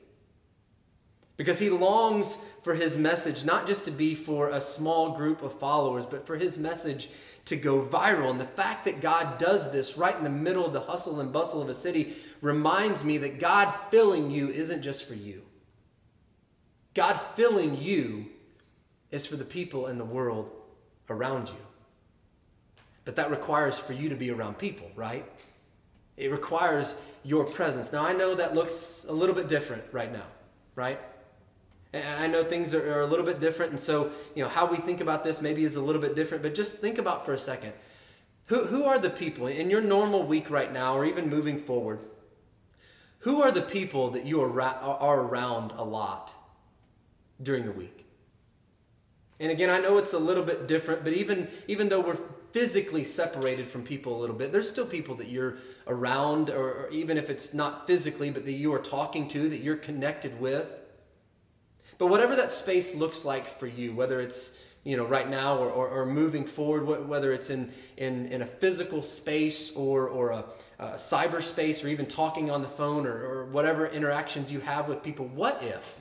Because 1.39 1.57
he 1.57 1.69
longs 1.69 2.37
for 2.63 2.75
his 2.75 2.97
message 2.97 3.45
not 3.45 3.65
just 3.65 3.85
to 3.85 3.91
be 3.91 4.13
for 4.13 4.49
a 4.49 4.59
small 4.59 5.15
group 5.15 5.41
of 5.41 5.57
followers, 5.57 6.05
but 6.05 6.27
for 6.27 6.35
his 6.35 6.57
message 6.57 7.07
to 7.45 7.55
go 7.55 7.81
viral. 7.81 8.29
And 8.29 8.41
the 8.41 8.43
fact 8.43 8.83
that 8.83 8.99
God 8.99 9.37
does 9.37 9.71
this 9.71 9.97
right 9.97 10.17
in 10.17 10.25
the 10.25 10.29
middle 10.29 10.65
of 10.65 10.73
the 10.73 10.81
hustle 10.81 11.21
and 11.21 11.31
bustle 11.31 11.61
of 11.61 11.69
a 11.69 11.73
city 11.73 12.13
reminds 12.41 13.05
me 13.05 13.19
that 13.19 13.39
God 13.39 13.73
filling 13.89 14.29
you 14.29 14.49
isn't 14.49 14.81
just 14.81 15.07
for 15.07 15.13
you. 15.13 15.41
God 16.93 17.13
filling 17.37 17.81
you 17.81 18.25
is 19.09 19.25
for 19.25 19.37
the 19.37 19.45
people 19.45 19.87
in 19.87 19.97
the 19.97 20.03
world 20.03 20.51
around 21.09 21.47
you. 21.47 21.65
But 23.05 23.15
that 23.15 23.31
requires 23.31 23.79
for 23.79 23.93
you 23.93 24.09
to 24.09 24.15
be 24.17 24.29
around 24.29 24.57
people, 24.57 24.91
right? 24.93 25.23
It 26.17 26.31
requires 26.31 26.97
your 27.23 27.45
presence. 27.45 27.93
Now, 27.93 28.05
I 28.05 28.11
know 28.11 28.35
that 28.35 28.55
looks 28.55 29.05
a 29.07 29.13
little 29.13 29.33
bit 29.33 29.47
different 29.47 29.83
right 29.93 30.11
now, 30.11 30.27
right? 30.75 30.99
I 31.93 32.27
know 32.27 32.43
things 32.43 32.73
are, 32.73 32.97
are, 32.97 33.01
a 33.01 33.07
little 33.07 33.25
bit 33.25 33.39
different, 33.39 33.71
and 33.71 33.79
so 33.79 34.11
you 34.35 34.43
know 34.43 34.49
how 34.49 34.67
we 34.67 34.77
think 34.77 35.01
about 35.01 35.23
this 35.23 35.41
maybe 35.41 35.63
is 35.63 35.75
a 35.75 35.81
little 35.81 36.01
bit 36.01 36.15
different. 36.15 36.43
But 36.43 36.53
just 36.53 36.77
think 36.77 36.99
about 36.99 37.25
for 37.25 37.33
a 37.33 37.37
second, 37.37 37.73
who 38.45 38.63
who 38.65 38.83
are 38.83 38.99
the 38.99 39.09
people 39.09 39.47
in 39.47 39.69
your 39.69 39.81
normal 39.81 40.23
week 40.23 40.51
right 40.51 40.71
now, 40.71 40.95
or 40.95 41.03
even 41.05 41.29
moving 41.29 41.57
forward? 41.57 42.05
Who 43.19 43.41
are 43.41 43.51
the 43.51 43.63
people 43.63 44.11
that 44.11 44.25
you 44.25 44.39
are, 44.41 44.61
are 44.61 45.21
around 45.21 45.73
a 45.75 45.83
lot 45.83 46.33
during 47.41 47.65
the 47.65 47.71
week? 47.71 48.05
And 49.39 49.51
again, 49.51 49.69
I 49.69 49.79
know 49.79 49.97
it's 49.97 50.13
a 50.13 50.19
little 50.19 50.43
bit 50.43 50.67
different, 50.67 51.03
but 51.03 51.13
even 51.13 51.47
even 51.67 51.89
though 51.89 52.01
we're 52.01 52.19
physically 52.51 53.03
separated 53.03 53.67
from 53.67 53.83
people 53.83 54.15
a 54.15 54.19
little 54.19 54.35
bit, 54.35 54.51
there's 54.51 54.69
still 54.69 54.85
people 54.85 55.15
that 55.15 55.27
you're 55.27 55.57
around, 55.87 56.49
or, 56.49 56.85
or 56.85 56.89
even 56.91 57.17
if 57.17 57.29
it's 57.29 57.53
not 57.53 57.87
physically, 57.87 58.29
but 58.29 58.45
that 58.45 58.53
you 58.53 58.73
are 58.73 58.79
talking 58.79 59.27
to, 59.29 59.49
that 59.49 59.61
you're 59.61 59.75
connected 59.75 60.39
with. 60.39 60.78
But 61.99 62.07
whatever 62.07 62.35
that 62.37 62.49
space 62.49 62.95
looks 62.95 63.25
like 63.25 63.47
for 63.47 63.67
you, 63.67 63.93
whether 63.93 64.19
it's 64.19 64.57
you 64.85 64.95
know 64.95 65.05
right 65.05 65.29
now 65.29 65.57
or, 65.57 65.69
or, 65.69 65.89
or 65.89 66.05
moving 66.05 66.45
forward, 66.45 67.07
whether 67.07 67.33
it's 67.33 67.49
in, 67.49 67.71
in, 67.97 68.25
in 68.27 68.41
a 68.41 68.45
physical 68.45 69.03
space 69.03 69.75
or, 69.75 70.07
or 70.07 70.31
a, 70.31 70.45
a 70.79 70.87
cyberspace 70.91 71.83
or 71.83 71.89
even 71.89 72.05
talking 72.05 72.49
on 72.49 72.61
the 72.61 72.67
phone 72.67 73.05
or, 73.05 73.21
or 73.23 73.45
whatever 73.47 73.85
interactions 73.87 74.51
you 74.51 74.61
have 74.61 74.87
with 74.87 75.03
people, 75.03 75.27
what 75.27 75.61
if 75.61 75.99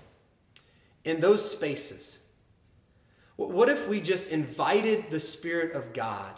in 1.04 1.20
those 1.20 1.48
spaces, 1.50 2.20
what 3.34 3.68
if 3.68 3.88
we 3.88 4.00
just 4.00 4.28
invited 4.28 5.10
the 5.10 5.20
Spirit 5.20 5.72
of 5.74 5.92
God 5.92 6.32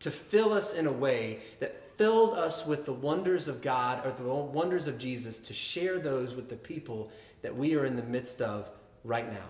to 0.00 0.10
fill 0.10 0.52
us 0.52 0.74
in 0.74 0.86
a 0.86 0.92
way 0.92 1.38
that 1.60 1.96
filled 1.96 2.34
us 2.34 2.66
with 2.66 2.84
the 2.84 2.92
wonders 2.92 3.48
of 3.48 3.62
God 3.62 4.04
or 4.04 4.12
the 4.12 4.22
wonders 4.22 4.86
of 4.86 4.98
Jesus 4.98 5.38
to 5.38 5.54
share 5.54 5.98
those 5.98 6.34
with 6.34 6.50
the 6.50 6.56
people 6.56 7.10
that 7.40 7.54
we 7.54 7.74
are 7.74 7.86
in 7.86 7.96
the 7.96 8.02
midst 8.02 8.42
of 8.42 8.70
right 9.06 9.30
now. 9.32 9.48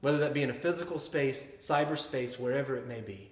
Whether 0.00 0.18
that 0.18 0.34
be 0.34 0.42
in 0.42 0.50
a 0.50 0.54
physical 0.54 0.98
space, 0.98 1.56
cyberspace, 1.60 2.38
wherever 2.38 2.76
it 2.76 2.86
may 2.86 3.00
be. 3.00 3.30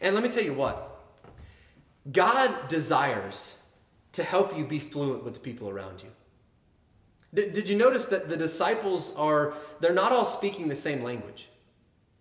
And 0.00 0.14
let 0.14 0.22
me 0.22 0.30
tell 0.30 0.44
you 0.44 0.54
what 0.54 1.00
God 2.12 2.68
desires 2.68 3.62
to 4.12 4.22
help 4.22 4.56
you 4.56 4.64
be 4.64 4.78
fluent 4.78 5.24
with 5.24 5.34
the 5.34 5.40
people 5.40 5.68
around 5.68 6.02
you. 6.02 6.08
Did, 7.34 7.52
did 7.52 7.68
you 7.68 7.76
notice 7.76 8.06
that 8.06 8.28
the 8.28 8.36
disciples 8.36 9.14
are, 9.16 9.54
they're 9.80 9.92
not 9.92 10.12
all 10.12 10.24
speaking 10.24 10.68
the 10.68 10.74
same 10.74 11.02
language? 11.02 11.50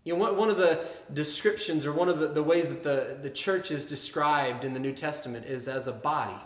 You 0.04 0.17
know, 0.17 0.34
one 0.34 0.50
of 0.50 0.58
the 0.58 0.80
descriptions 1.13 1.86
or 1.86 1.93
one 1.93 2.10
of 2.10 2.19
the, 2.19 2.28
the 2.28 2.43
ways 2.43 2.69
that 2.69 2.84
the, 2.84 3.17
the 3.21 3.30
church 3.30 3.71
is 3.71 3.86
described 3.86 4.63
in 4.63 4.73
the 4.73 4.80
New 4.80 4.93
Testament 4.93 5.45
is 5.45 5.67
as 5.67 5.88
a 5.88 5.91
body. 5.91 6.38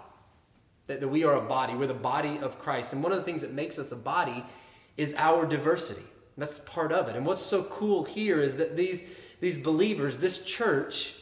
That, 0.88 1.00
that 1.00 1.08
we 1.08 1.24
are 1.24 1.36
a 1.36 1.42
body. 1.42 1.74
We're 1.76 1.88
the 1.88 1.94
body 1.94 2.40
of 2.40 2.60
Christ. 2.60 2.94
And 2.94 3.04
one 3.04 3.12
of 3.12 3.18
the 3.20 3.24
things 3.24 3.42
that 3.42 3.54
makes 3.54 3.78
us 3.78 3.92
a 3.92 3.96
body 3.96 4.44
is 4.98 5.16
our 5.18 5.46
diversity. 5.46 6.04
That's 6.38 6.60
part 6.60 6.92
of 6.92 7.08
it. 7.08 7.16
And 7.16 7.26
what's 7.26 7.42
so 7.42 7.64
cool 7.64 8.04
here 8.04 8.40
is 8.42 8.58
that 8.58 8.76
these, 8.76 9.04
these 9.40 9.58
believers, 9.58 10.20
this 10.20 10.44
church, 10.44 11.18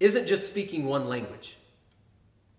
isn't 0.00 0.26
just 0.26 0.46
speaking 0.46 0.86
one 0.86 1.08
language. 1.08 1.56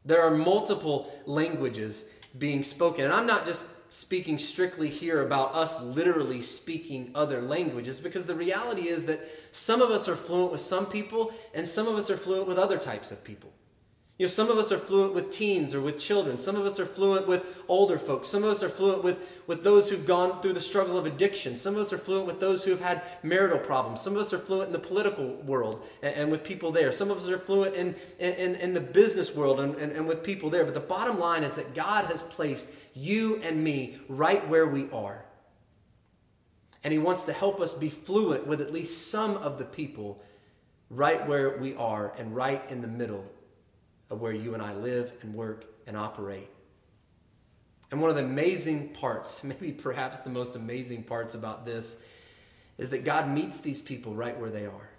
There 0.06 0.22
are 0.22 0.32
multiple 0.32 1.12
languages 1.26 2.06
being 2.38 2.64
spoken. 2.64 3.06
And 3.06 3.14
I'm 3.14 3.28
not 3.28 3.46
just 3.46 3.68
speaking 3.92 4.38
strictly 4.38 4.88
here 4.88 5.24
about 5.24 5.56
us 5.56 5.82
literally 5.82 6.42
speaking 6.42 7.12
other 7.16 7.42
languages 7.42 8.00
because 8.00 8.26
the 8.26 8.36
reality 8.36 8.88
is 8.88 9.06
that 9.06 9.20
some 9.52 9.82
of 9.82 9.90
us 9.90 10.08
are 10.08 10.16
fluent 10.16 10.52
with 10.52 10.62
some 10.62 10.86
people 10.86 11.34
and 11.56 11.68
some 11.68 11.88
of 11.88 11.96
us 11.96 12.10
are 12.10 12.18
fluent 12.18 12.48
with 12.48 12.58
other 12.58 12.78
types 12.78 13.12
of 13.12 13.24
people. 13.24 13.52
You 14.20 14.26
know, 14.26 14.30
some 14.30 14.50
of 14.50 14.58
us 14.58 14.70
are 14.74 14.78
fluent 14.78 15.14
with 15.14 15.32
teens 15.32 15.74
or 15.74 15.80
with 15.80 15.98
children. 15.98 16.38
Some 16.38 16.58
of 16.58 16.66
us 16.66 16.78
are 16.78 16.86
fluent 16.86 17.26
with 17.26 17.64
older 17.70 17.98
folks. 17.98 18.28
Some 18.28 18.44
of 18.44 18.50
us 18.50 18.62
are 18.62 18.68
fluent 18.68 19.02
with, 19.02 19.42
with 19.48 19.64
those 19.64 19.90
who've 19.90 20.06
gone 20.06 20.42
through 20.42 20.52
the 20.54 20.60
struggle 20.60 20.98
of 20.98 21.06
addiction. 21.06 21.56
Some 21.56 21.76
of 21.76 21.80
us 21.80 21.94
are 21.94 21.98
fluent 21.98 22.28
with 22.28 22.42
those 22.42 22.66
who 22.66 22.72
have 22.72 22.82
had 22.82 23.02
marital 23.24 23.58
problems. 23.58 24.02
Some 24.02 24.16
of 24.16 24.20
us 24.20 24.34
are 24.34 24.38
fluent 24.38 24.68
in 24.68 24.74
the 24.74 24.80
political 24.80 25.36
world 25.44 25.88
and, 26.04 26.14
and 26.16 26.32
with 26.32 26.44
people 26.44 26.70
there. 26.70 26.92
Some 26.92 27.10
of 27.10 27.18
us 27.18 27.30
are 27.30 27.40
fluent 27.40 27.76
in, 27.76 27.96
in, 28.20 28.56
in 28.56 28.74
the 28.74 28.82
business 28.82 29.34
world 29.34 29.62
and, 29.62 29.74
and, 29.76 29.94
and 29.94 30.06
with 30.06 30.22
people 30.22 30.50
there. 30.50 30.66
But 30.66 30.74
the 30.74 30.82
bottom 30.82 31.18
line 31.18 31.44
is 31.44 31.56
that 31.56 31.74
God 31.74 32.04
has 32.12 32.22
placed 32.22 32.68
you 32.94 33.40
and 33.46 33.64
me 33.64 34.00
right 34.10 34.46
where 34.50 34.68
we 34.68 34.92
are. 34.92 35.24
And 36.84 36.92
He 36.92 37.00
wants 37.00 37.24
to 37.24 37.32
help 37.32 37.62
us 37.62 37.74
be 37.74 37.88
fluent 37.88 38.46
with 38.46 38.60
at 38.60 38.74
least 38.74 39.12
some 39.12 39.38
of 39.38 39.58
the 39.58 39.66
people 39.66 40.22
right 40.90 41.26
where 41.26 41.58
we 41.58 41.74
are 41.76 42.14
and 42.18 42.36
right 42.36 42.62
in 42.70 42.82
the 42.82 42.88
middle 42.90 43.24
of 44.10 44.22
where 44.22 44.34
you 44.34 44.54
and 44.54 44.64
I 44.64 44.74
live 44.74 45.14
and 45.22 45.34
work 45.34 45.66
and 45.88 45.96
operate. 45.96 46.50
And 47.92 48.00
one 48.00 48.10
of 48.10 48.16
the 48.16 48.24
amazing 48.24 48.90
parts, 48.90 49.44
maybe 49.44 49.72
perhaps 49.72 50.22
the 50.22 50.30
most 50.30 50.56
amazing 50.56 51.04
parts 51.04 51.36
about 51.36 51.66
this, 51.66 52.04
is 52.78 52.90
that 52.92 53.04
God 53.04 53.30
meets 53.30 53.60
these 53.60 53.82
people 53.82 54.14
right 54.14 54.38
where 54.40 54.50
they 54.50 54.66
are. 54.66 54.90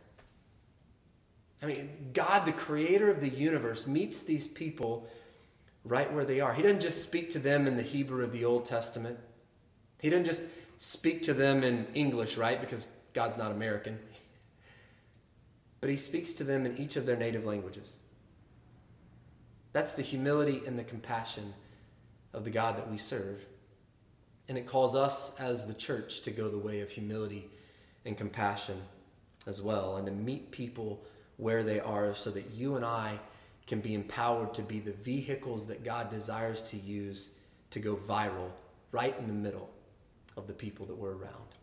I 1.62 1.66
mean, 1.66 1.90
God, 2.14 2.46
the 2.46 2.52
creator 2.52 3.10
of 3.10 3.20
the 3.20 3.28
universe, 3.28 3.86
meets 3.86 4.20
these 4.20 4.48
people 4.48 5.06
right 5.84 6.10
where 6.12 6.24
they 6.24 6.40
are. 6.40 6.52
He 6.52 6.62
doesn't 6.62 6.80
just 6.80 7.02
speak 7.02 7.30
to 7.30 7.38
them 7.38 7.66
in 7.66 7.76
the 7.76 7.82
Hebrew 7.82 8.24
of 8.24 8.32
the 8.32 8.44
Old 8.44 8.64
Testament, 8.64 9.18
He 10.00 10.10
doesn't 10.10 10.26
just 10.26 10.44
speak 10.78 11.22
to 11.22 11.34
them 11.34 11.62
in 11.62 11.86
English, 11.94 12.36
right? 12.38 12.60
Because 12.60 12.88
God's 13.12 13.36
not 13.36 13.50
American. 13.50 13.98
But 15.80 15.88
He 15.88 15.96
speaks 15.96 16.34
to 16.34 16.44
them 16.44 16.66
in 16.66 16.76
each 16.76 16.96
of 16.96 17.06
their 17.06 17.16
native 17.16 17.46
languages. 17.46 18.00
That's 19.72 19.94
the 19.94 20.02
humility 20.02 20.62
and 20.66 20.78
the 20.78 20.84
compassion 20.84 21.54
of 22.32 22.44
the 22.44 22.50
God 22.50 22.76
that 22.76 22.90
we 22.90 22.98
serve. 22.98 23.44
And 24.48 24.58
it 24.58 24.66
calls 24.66 24.94
us 24.94 25.38
as 25.38 25.66
the 25.66 25.74
church 25.74 26.22
to 26.22 26.30
go 26.30 26.48
the 26.48 26.58
way 26.58 26.80
of 26.80 26.90
humility 26.90 27.48
and 28.04 28.16
compassion 28.16 28.80
as 29.46 29.62
well, 29.62 29.96
and 29.96 30.06
to 30.06 30.12
meet 30.12 30.50
people 30.50 31.02
where 31.36 31.62
they 31.62 31.80
are 31.80 32.14
so 32.14 32.30
that 32.30 32.50
you 32.50 32.76
and 32.76 32.84
I 32.84 33.18
can 33.66 33.80
be 33.80 33.94
empowered 33.94 34.52
to 34.54 34.62
be 34.62 34.80
the 34.80 34.92
vehicles 34.92 35.66
that 35.66 35.84
God 35.84 36.10
desires 36.10 36.62
to 36.62 36.76
use 36.76 37.30
to 37.70 37.78
go 37.78 37.94
viral 37.94 38.50
right 38.92 39.16
in 39.18 39.26
the 39.26 39.32
middle 39.32 39.70
of 40.36 40.46
the 40.46 40.52
people 40.52 40.86
that 40.86 40.96
we're 40.96 41.12
around. 41.12 41.54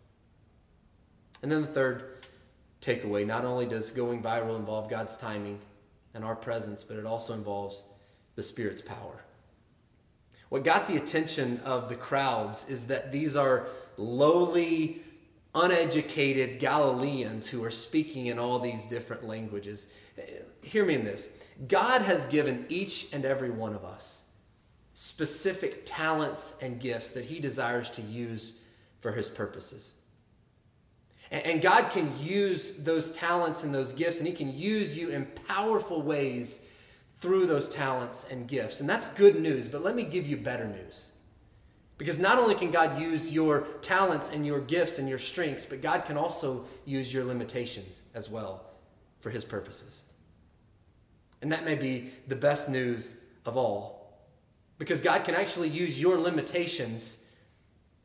And 1.44 1.52
then 1.52 1.62
the 1.62 1.68
third 1.68 2.26
takeaway 2.82 3.26
not 3.26 3.46
only 3.46 3.66
does 3.66 3.92
going 3.92 4.24
viral 4.24 4.56
involve 4.56 4.90
God's 4.90 5.18
timing 5.18 5.60
and 6.14 6.24
our 6.24 6.36
presence, 6.36 6.84
but 6.84 6.98
it 6.98 7.06
also 7.06 7.34
involves 7.34 7.84
the 8.38 8.44
Spirit's 8.44 8.82
power. 8.82 9.26
What 10.48 10.64
got 10.64 10.88
the 10.88 10.96
attention 10.96 11.60
of 11.66 11.90
the 11.90 11.96
crowds 11.96 12.70
is 12.70 12.88
that 12.88 13.12
these 13.12 13.36
are 13.36 13.68
lowly, 13.98 15.02
uneducated 15.54 16.60
Galileans 16.60 17.48
who 17.48 17.64
are 17.66 17.72
speaking 17.72 18.28
in 18.28 18.40
all 18.40 18.60
these 18.60 18.86
different 18.86 19.28
languages. 19.28 19.88
Hear 20.62 20.86
me 20.86 20.94
in 20.94 21.04
this 21.04 21.32
God 21.68 22.04
has 22.04 22.26
given 22.26 22.66
each 22.70 23.12
and 23.12 23.26
every 23.26 23.50
one 23.50 23.74
of 23.74 23.84
us 23.84 24.24
specific 24.94 25.82
talents 25.86 26.58
and 26.62 26.80
gifts 26.80 27.10
that 27.10 27.26
He 27.26 27.40
desires 27.40 27.90
to 27.90 28.02
use 28.04 28.62
for 29.02 29.12
His 29.12 29.30
purposes. 29.30 29.94
And 31.32 31.62
God 31.62 31.92
can 31.92 32.14
use 32.20 32.74
those 32.78 33.12
talents 33.12 33.64
and 33.64 33.74
those 33.74 33.94
gifts, 33.94 34.20
and 34.20 34.28
He 34.28 34.34
can 34.34 34.56
use 34.56 34.96
you 34.98 35.10
in 35.10 35.26
powerful 35.48 36.02
ways 36.02 36.68
through 37.20 37.48
those 37.48 37.68
talents 37.68 38.26
and 38.30 38.48
gifts. 38.48 38.80
And 38.80 38.90
that's 38.90 39.08
good 39.10 39.40
news, 39.42 39.68
but 39.68 39.84
let 39.84 39.96
me 39.96 40.04
give 40.04 40.28
you 40.28 40.38
better 40.38 40.68
news. 40.68 41.12
Because 41.98 42.20
not 42.20 42.38
only 42.38 42.54
can 42.54 42.70
God 42.70 43.02
use 43.02 43.34
your 43.34 43.62
talents 43.82 44.32
and 44.32 44.46
your 44.46 44.60
gifts 44.62 45.00
and 45.00 45.10
your 45.10 45.18
strengths, 45.18 45.66
but 45.66 45.82
God 45.82 46.06
can 46.06 46.16
also 46.16 46.66
use 46.86 47.12
your 47.12 47.24
limitations 47.24 48.04
as 48.14 48.30
well 48.30 48.66
for 49.20 49.32
His 49.32 49.44
purposes. 49.44 50.04
And 51.42 51.52
that 51.52 51.66
may 51.66 51.76
be 51.76 52.12
the 52.28 52.36
best 52.36 52.70
news 52.70 53.22
of 53.46 53.58
all. 53.58 54.20
Because 54.78 55.02
God 55.02 55.24
can 55.24 55.34
actually 55.34 55.70
use 55.70 56.00
your 56.00 56.20
limitations 56.20 57.28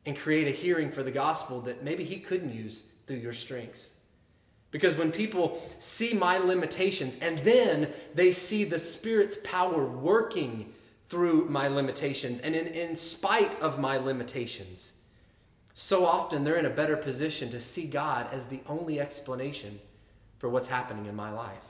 and 0.07 0.17
create 0.17 0.47
a 0.47 0.51
hearing 0.51 0.91
for 0.91 1.03
the 1.03 1.11
gospel 1.11 1.61
that 1.61 1.83
maybe 1.83 2.03
He 2.03 2.19
couldn't 2.19 2.53
use 2.53 2.85
through 3.05 3.17
your 3.17 3.33
strengths. 3.33 3.92
Because 4.73 4.97
when 4.97 5.11
people 5.11 5.61
see 5.77 6.15
my 6.15 6.39
limitations 6.39 7.15
and 7.21 7.37
then 7.37 7.87
they 8.15 8.31
see 8.31 8.63
the 8.63 8.79
Spirit's 8.79 9.37
power 9.43 9.85
working 9.85 10.73
through 11.07 11.45
my 11.45 11.67
limitations 11.67 12.41
and 12.41 12.55
in, 12.55 12.65
in 12.67 12.95
spite 12.95 13.61
of 13.61 13.79
my 13.79 13.97
limitations, 13.97 14.95
so 15.75 16.05
often 16.05 16.43
they're 16.43 16.57
in 16.57 16.65
a 16.65 16.71
better 16.71 16.97
position 16.97 17.51
to 17.51 17.61
see 17.61 17.85
God 17.85 18.27
as 18.33 18.47
the 18.47 18.61
only 18.67 18.99
explanation 18.99 19.79
for 20.39 20.49
what's 20.49 20.67
happening 20.67 21.05
in 21.05 21.15
my 21.15 21.31
life. 21.31 21.65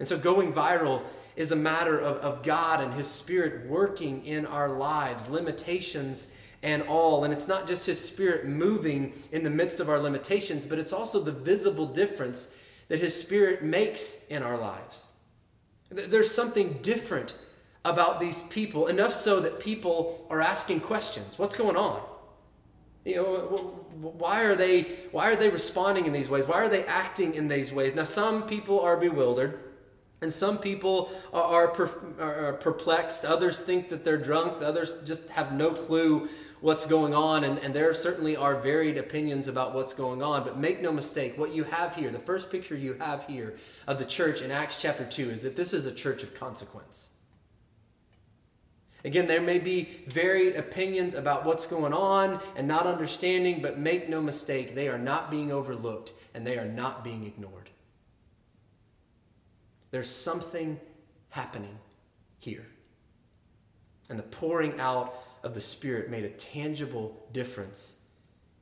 And 0.00 0.08
so 0.08 0.18
going 0.18 0.52
viral 0.52 1.02
is 1.36 1.52
a 1.52 1.56
matter 1.56 2.00
of, 2.00 2.16
of 2.16 2.42
God 2.42 2.80
and 2.80 2.92
His 2.94 3.06
Spirit 3.06 3.64
working 3.68 4.26
in 4.26 4.44
our 4.44 4.70
lives, 4.70 5.30
limitations 5.30 6.32
and 6.62 6.82
all. 6.82 7.24
And 7.24 7.32
it's 7.32 7.48
not 7.48 7.66
just 7.66 7.86
His 7.86 8.02
Spirit 8.02 8.46
moving 8.46 9.12
in 9.32 9.44
the 9.44 9.50
midst 9.50 9.80
of 9.80 9.88
our 9.88 9.98
limitations, 9.98 10.66
but 10.66 10.78
it's 10.78 10.92
also 10.92 11.20
the 11.20 11.32
visible 11.32 11.86
difference 11.86 12.54
that 12.88 13.00
His 13.00 13.18
Spirit 13.18 13.62
makes 13.62 14.26
in 14.26 14.42
our 14.42 14.56
lives. 14.56 15.08
There's 15.90 16.30
something 16.30 16.78
different 16.82 17.36
about 17.84 18.20
these 18.20 18.42
people, 18.42 18.88
enough 18.88 19.12
so 19.12 19.40
that 19.40 19.60
people 19.60 20.26
are 20.30 20.40
asking 20.40 20.80
questions. 20.80 21.38
What's 21.38 21.56
going 21.56 21.76
on? 21.76 22.02
You 23.04 23.16
know, 23.16 23.24
why 24.00 24.44
are 24.44 24.54
they 24.54 24.82
why 25.12 25.30
are 25.30 25.36
they 25.36 25.48
responding 25.48 26.04
in 26.06 26.12
these 26.12 26.28
ways? 26.28 26.46
Why 26.46 26.56
are 26.56 26.68
they 26.68 26.84
acting 26.84 27.34
in 27.34 27.48
these 27.48 27.72
ways? 27.72 27.94
Now 27.94 28.04
some 28.04 28.42
people 28.42 28.80
are 28.80 28.96
bewildered. 28.96 29.60
And 30.20 30.32
some 30.32 30.58
people 30.58 31.12
are, 31.32 31.72
are, 32.18 32.52
perplexed. 32.54 33.24
Others 33.24 33.60
think 33.60 33.88
that 33.90 34.04
they're 34.04 34.18
drunk. 34.18 34.64
Others 34.64 35.02
just 35.04 35.30
have 35.30 35.52
no 35.52 35.70
clue 35.70 36.28
what's 36.60 36.86
going 36.86 37.14
on. 37.14 37.44
And, 37.44 37.58
and 37.60 37.74
there 37.74 37.92
certainly 37.94 38.36
are 38.36 38.60
varied 38.60 38.98
opinions 38.98 39.48
about 39.48 39.74
what's 39.74 39.94
going 39.94 40.22
on. 40.22 40.44
But 40.44 40.58
make 40.58 40.80
no 40.80 40.92
mistake, 40.92 41.38
what 41.38 41.52
you 41.52 41.64
have 41.64 41.94
here, 41.94 42.10
the 42.10 42.18
first 42.18 42.50
picture 42.50 42.76
you 42.76 42.94
have 42.94 43.26
here 43.26 43.56
of 43.86 43.98
the 43.98 44.04
church 44.04 44.42
in 44.42 44.50
Acts 44.50 44.80
chapter 44.80 45.04
2 45.04 45.30
is 45.30 45.42
that 45.42 45.56
this 45.56 45.72
is 45.72 45.86
a 45.86 45.92
church 45.92 46.22
of 46.22 46.34
consequence. 46.34 47.10
Again, 49.04 49.28
there 49.28 49.40
may 49.40 49.60
be 49.60 49.88
varied 50.08 50.56
opinions 50.56 51.14
about 51.14 51.44
what's 51.44 51.66
going 51.66 51.92
on 51.92 52.40
and 52.56 52.66
not 52.66 52.86
understanding, 52.86 53.62
but 53.62 53.78
make 53.78 54.08
no 54.08 54.20
mistake, 54.20 54.74
they 54.74 54.88
are 54.88 54.98
not 54.98 55.30
being 55.30 55.52
overlooked 55.52 56.12
and 56.34 56.46
they 56.46 56.58
are 56.58 56.66
not 56.66 57.04
being 57.04 57.24
ignored. 57.24 57.70
There's 59.92 60.10
something 60.10 60.78
happening 61.30 61.78
here. 62.38 62.66
And 64.10 64.18
the 64.18 64.24
pouring 64.24 64.78
out 64.80 65.14
of 65.42 65.54
the 65.54 65.60
Spirit 65.60 66.10
made 66.10 66.24
a 66.24 66.30
tangible 66.30 67.16
difference 67.32 67.96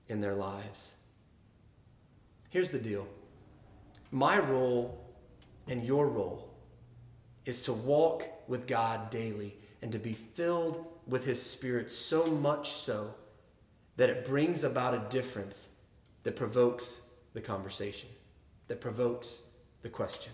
in 0.09 0.21
their 0.21 0.35
lives. 0.35 0.95
Here's 2.51 2.71
the 2.71 2.79
deal 2.79 3.07
my 4.11 4.39
role 4.39 5.05
and 5.69 5.85
your 5.85 6.09
role 6.09 6.55
is 7.45 7.63
to 7.63 7.73
walk 7.73 8.25
with 8.49 8.67
God 8.67 9.11
daily 9.11 9.57
and 9.83 9.93
to 9.93 9.99
be 9.99 10.13
filled 10.13 10.85
with 11.07 11.25
His 11.25 11.41
Spirit 11.41 11.91
so 11.91 12.25
much 12.27 12.71
so 12.71 13.15
that 13.97 14.11
it 14.11 14.25
brings 14.25 14.65
about 14.65 14.95
a 14.95 15.09
difference 15.11 15.71
that 16.23 16.37
provokes 16.37 17.03
the 17.35 17.41
conversation, 17.41 18.09
that 18.69 18.81
provokes 18.81 19.43
the 19.83 19.89
question. 19.89 20.33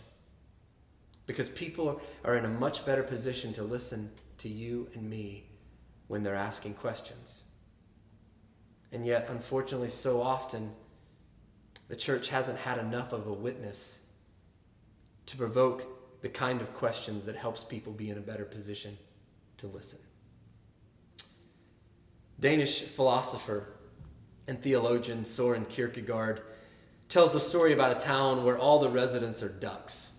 Because 1.26 1.48
people 1.50 2.00
are 2.24 2.36
in 2.36 2.44
a 2.44 2.48
much 2.48 2.84
better 2.84 3.02
position 3.02 3.52
to 3.54 3.62
listen 3.62 4.10
to 4.38 4.48
you 4.48 4.88
and 4.94 5.08
me 5.08 5.44
when 6.12 6.22
they're 6.22 6.34
asking 6.34 6.74
questions. 6.74 7.44
And 8.92 9.06
yet, 9.06 9.28
unfortunately, 9.30 9.88
so 9.88 10.20
often, 10.20 10.70
the 11.88 11.96
church 11.96 12.28
hasn't 12.28 12.58
had 12.58 12.76
enough 12.76 13.14
of 13.14 13.28
a 13.28 13.32
witness 13.32 14.04
to 15.24 15.38
provoke 15.38 16.20
the 16.20 16.28
kind 16.28 16.60
of 16.60 16.74
questions 16.74 17.24
that 17.24 17.34
helps 17.34 17.64
people 17.64 17.94
be 17.94 18.10
in 18.10 18.18
a 18.18 18.20
better 18.20 18.44
position 18.44 18.98
to 19.56 19.66
listen. 19.68 20.00
Danish 22.38 22.82
philosopher 22.82 23.72
and 24.48 24.60
theologian 24.60 25.24
Soren 25.24 25.64
Kierkegaard 25.64 26.42
tells 27.08 27.34
a 27.34 27.40
story 27.40 27.72
about 27.72 27.96
a 27.96 27.98
town 27.98 28.44
where 28.44 28.58
all 28.58 28.80
the 28.80 28.90
residents 28.90 29.42
are 29.42 29.48
ducks. 29.48 30.11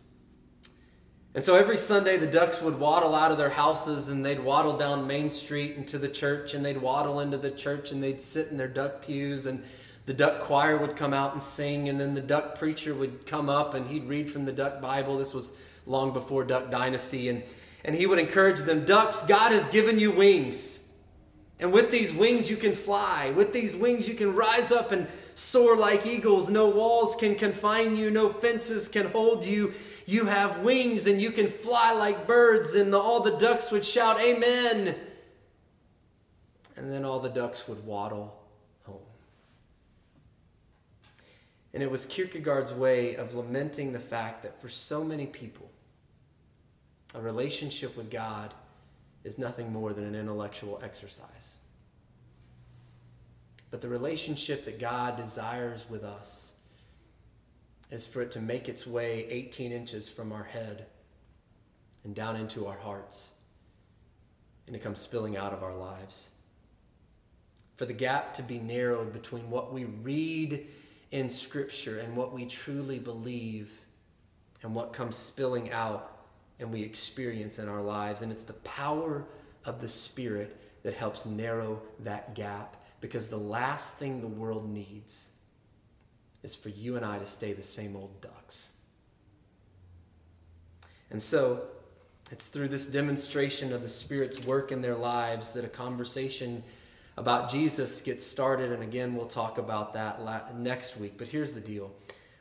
And 1.36 1.44
so 1.44 1.56
every 1.56 1.78
Sunday, 1.78 2.18
the 2.18 2.28
ducks 2.28 2.62
would 2.62 2.80
waddle 2.80 3.16
out 3.16 3.32
of 3.32 3.40
their 3.40 3.50
houses 3.50 4.10
and 4.10 4.24
they'd 4.24 4.40
waddle 4.40 4.78
down 4.78 5.08
Main 5.08 5.32
Street 5.32 5.76
into 5.78 5.98
the 5.98 6.08
church 6.08 6.54
and 6.54 6.64
they'd 6.64 6.78
waddle 6.78 7.22
into 7.22 7.40
the 7.40 7.50
church 7.50 7.92
and 7.92 8.04
they'd 8.04 8.22
sit 8.22 8.50
in 8.50 8.58
their 8.58 8.68
duck 8.68 9.02
pews 9.02 9.48
and 9.48 9.64
the 10.06 10.14
duck 10.14 10.42
choir 10.42 10.78
would 10.78 10.96
come 10.96 11.12
out 11.12 11.34
and 11.34 11.42
sing 11.42 11.90
and 11.90 12.00
then 12.00 12.14
the 12.14 12.22
duck 12.22 12.58
preacher 12.58 12.94
would 12.94 13.26
come 13.26 13.50
up 13.50 13.74
and 13.74 13.88
he'd 13.88 14.08
read 14.08 14.30
from 14.30 14.46
the 14.46 14.52
duck 14.52 14.80
Bible. 14.80 15.18
This 15.18 15.34
was 15.34 15.54
long 15.88 16.14
before 16.14 16.44
Duck 16.44 16.70
Dynasty. 16.70 17.30
And, 17.30 17.42
and 17.84 17.96
he 17.96 18.06
would 18.06 18.20
encourage 18.20 18.60
them 18.60 18.86
Ducks, 18.86 19.24
God 19.24 19.52
has 19.54 19.68
given 19.70 19.98
you 19.98 20.12
wings. 20.12 20.82
And 21.60 21.72
with 21.72 21.92
these 21.92 22.12
wings, 22.12 22.50
you 22.50 22.58
can 22.58 22.74
fly. 22.74 23.32
With 23.36 23.54
these 23.54 23.76
wings, 23.76 24.08
you 24.08 24.16
can 24.16 24.36
rise 24.36 24.72
up 24.72 24.92
and 24.92 25.08
soar 25.36 25.78
like 25.78 26.06
eagles. 26.06 26.50
No 26.50 26.68
walls 26.68 27.16
can 27.16 27.36
confine 27.36 27.96
you, 27.96 28.12
no 28.12 28.30
fences 28.30 28.88
can 28.88 29.08
hold 29.08 29.46
you. 29.46 29.74
You 30.06 30.26
have 30.26 30.60
wings 30.60 31.08
and 31.08 31.22
you 31.22 31.32
can 31.32 31.48
fly 31.48 31.94
like 31.94 32.28
birds. 32.28 32.76
And 32.76 32.92
the, 32.92 32.98
all 32.98 33.22
the 33.22 33.38
ducks 33.38 33.72
would 33.72 33.86
shout, 33.86 34.20
Amen. 34.20 34.96
And 36.76 36.92
then 36.92 37.06
all 37.06 37.20
the 37.20 37.30
ducks 37.30 37.68
would 37.68 37.86
waddle 37.86 38.36
home. 38.84 38.98
And 41.74 41.82
it 41.82 41.90
was 41.90 42.06
Kierkegaard's 42.06 42.74
way 42.74 43.16
of 43.16 43.36
lamenting 43.36 43.94
the 43.94 44.00
fact 44.00 44.44
that 44.44 44.60
for 44.60 44.70
so 44.70 45.04
many 45.04 45.28
people, 45.28 45.70
a 47.16 47.22
relationship 47.22 47.96
with 47.96 48.10
God 48.10 48.54
is 49.24 49.40
nothing 49.40 49.72
more 49.72 49.94
than 49.94 50.06
an 50.06 50.16
intellectual 50.16 50.80
exercise. 50.84 51.56
But 53.72 53.82
the 53.82 53.90
relationship 53.90 54.66
that 54.66 54.80
God 54.80 55.18
desires 55.18 55.86
with 55.90 56.04
us 56.04 56.54
is 57.90 58.06
for 58.06 58.22
it 58.22 58.32
to 58.32 58.40
make 58.40 58.70
its 58.70 58.86
way 58.86 59.26
18 59.30 59.72
inches 59.72 60.10
from 60.10 60.32
our 60.32 60.44
head 60.44 60.88
and 62.04 62.14
down 62.14 62.36
into 62.36 62.68
our 62.68 62.78
hearts 62.78 63.34
and 64.68 64.74
to 64.74 64.80
come 64.80 64.96
spilling 64.96 65.38
out 65.38 65.54
of 65.54 65.64
our 65.64 65.76
lives. 65.76 66.30
For 67.78 67.86
the 67.86 67.94
gap 67.94 68.34
to 68.36 68.44
be 68.44 68.60
narrowed 68.60 69.14
between 69.14 69.50
what 69.50 69.74
we 69.74 69.86
read 69.86 70.68
in 71.12 71.30
Scripture 71.30 72.00
and 72.00 72.16
what 72.16 72.34
we 72.34 72.46
truly 72.46 73.00
believe 73.00 73.72
and 74.62 74.74
what 74.74 74.94
comes 74.94 75.16
spilling 75.16 75.72
out 75.72 76.13
and 76.60 76.72
we 76.72 76.82
experience 76.82 77.60
in 77.60 77.68
our 77.68 77.82
lives. 77.82 78.22
And 78.22 78.32
it's 78.32 78.44
the 78.44 78.54
power 78.54 79.26
of 79.66 79.82
the 79.82 79.88
Spirit 79.88 80.58
that 80.84 80.94
helps 80.94 81.26
narrow 81.26 81.82
that 82.02 82.36
gap 82.36 82.78
because 83.02 83.30
the 83.30 83.38
last 83.38 83.98
thing 83.98 84.22
the 84.22 84.28
world 84.28 84.70
needs 84.70 85.30
is 86.44 86.56
for 86.56 86.70
you 86.70 86.96
and 86.98 87.06
I 87.06 87.18
to 87.18 87.26
stay 87.26 87.54
the 87.54 87.64
same 87.64 87.96
old 87.96 88.22
ducks. 88.22 88.72
And 91.12 91.22
so, 91.22 91.64
it's 92.32 92.48
through 92.48 92.70
this 92.70 92.88
demonstration 92.88 93.74
of 93.74 93.84
the 93.84 93.90
Spirit's 93.90 94.46
work 94.48 94.72
in 94.72 94.82
their 94.82 94.96
lives 94.96 95.54
that 95.54 95.64
a 95.64 95.68
conversation 95.68 96.64
about 97.18 97.52
Jesus 97.52 98.02
gets 98.02 98.26
started, 98.26 98.72
and 98.72 98.82
again, 98.82 99.16
we'll 99.16 99.28
talk 99.28 99.58
about 99.58 99.94
that 99.94 100.20
next 100.58 100.98
week. 100.98 101.14
But 101.18 101.28
here's 101.28 101.54
the 101.54 101.62
deal 101.62 101.92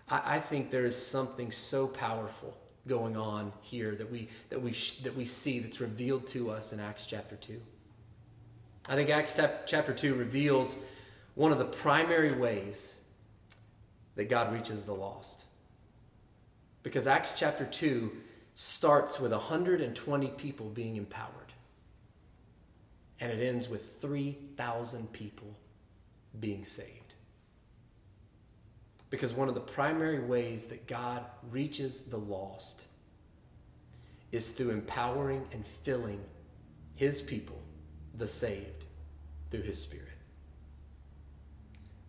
I, 0.08 0.38
think 0.38 0.70
there 0.70 0.86
is 0.86 0.96
something 0.96 1.50
so 1.50 1.86
powerful 1.86 2.56
going 2.86 3.16
on 3.16 3.52
here 3.60 3.94
that 3.94 4.10
we, 4.10 4.28
that, 4.50 4.60
we 4.60 4.72
that 5.02 5.14
we 5.16 5.24
see 5.24 5.60
that's 5.60 5.80
revealed 5.80 6.26
to 6.28 6.50
us 6.50 6.72
in 6.72 6.80
Acts 6.80 7.06
chapter 7.06 7.36
2. 7.36 7.60
I 8.88 8.94
think 8.94 9.10
Acts 9.10 9.40
chapter 9.66 9.92
2 9.92 10.14
reveals 10.14 10.76
one 11.34 11.52
of 11.52 11.58
the 11.58 11.64
primary 11.64 12.32
ways 12.32 12.96
that 14.16 14.28
God 14.28 14.52
reaches 14.52 14.84
the 14.84 14.94
lost. 14.94 15.44
Because 16.82 17.06
Acts 17.06 17.32
chapter 17.36 17.64
2 17.64 18.10
starts 18.54 19.20
with 19.20 19.32
120 19.32 20.28
people 20.30 20.68
being 20.70 20.96
empowered 20.96 21.42
and 23.20 23.30
it 23.30 23.40
ends 23.40 23.68
with 23.68 24.00
3,000 24.00 25.12
people 25.12 25.56
being 26.40 26.64
saved. 26.64 27.01
Because 29.12 29.34
one 29.34 29.46
of 29.46 29.54
the 29.54 29.60
primary 29.60 30.20
ways 30.20 30.64
that 30.68 30.86
God 30.86 31.22
reaches 31.50 32.00
the 32.00 32.16
lost 32.16 32.86
is 34.32 34.52
through 34.52 34.70
empowering 34.70 35.46
and 35.52 35.66
filling 35.66 36.18
his 36.94 37.20
people, 37.20 37.60
the 38.16 38.26
saved, 38.26 38.86
through 39.50 39.60
his 39.60 39.78
Spirit. 39.78 40.08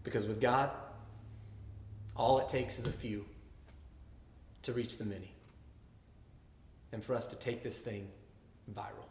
Because 0.03 0.27
with 0.27 0.39
God, 0.39 0.71
all 2.15 2.39
it 2.39 2.47
takes 2.47 2.79
is 2.79 2.87
a 2.87 2.91
few 2.91 3.25
to 4.61 4.71
reach 4.71 4.97
the 4.97 5.03
many. 5.03 5.33
And 6.93 7.03
for 7.03 7.15
us 7.15 7.27
to 7.27 7.35
take 7.35 7.63
this 7.63 7.79
thing 7.79 8.07
viral. 8.73 9.09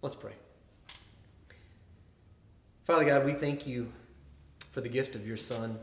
Let's 0.00 0.14
pray. 0.14 0.32
Father 2.86 3.04
God, 3.04 3.26
we 3.26 3.32
thank 3.32 3.66
you 3.66 3.92
for 4.70 4.80
the 4.80 4.88
gift 4.88 5.14
of 5.14 5.26
your 5.26 5.36
Son. 5.36 5.78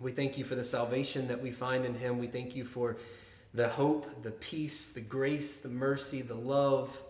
We 0.00 0.12
thank 0.12 0.36
you 0.36 0.44
for 0.44 0.54
the 0.54 0.64
salvation 0.64 1.28
that 1.28 1.40
we 1.40 1.50
find 1.50 1.84
in 1.84 1.94
him. 1.94 2.18
We 2.18 2.26
thank 2.26 2.54
you 2.54 2.64
for 2.64 2.96
the 3.54 3.68
hope, 3.68 4.22
the 4.22 4.30
peace, 4.30 4.90
the 4.90 5.00
grace, 5.00 5.58
the 5.58 5.68
mercy, 5.68 6.22
the 6.22 6.34
love. 6.34 7.00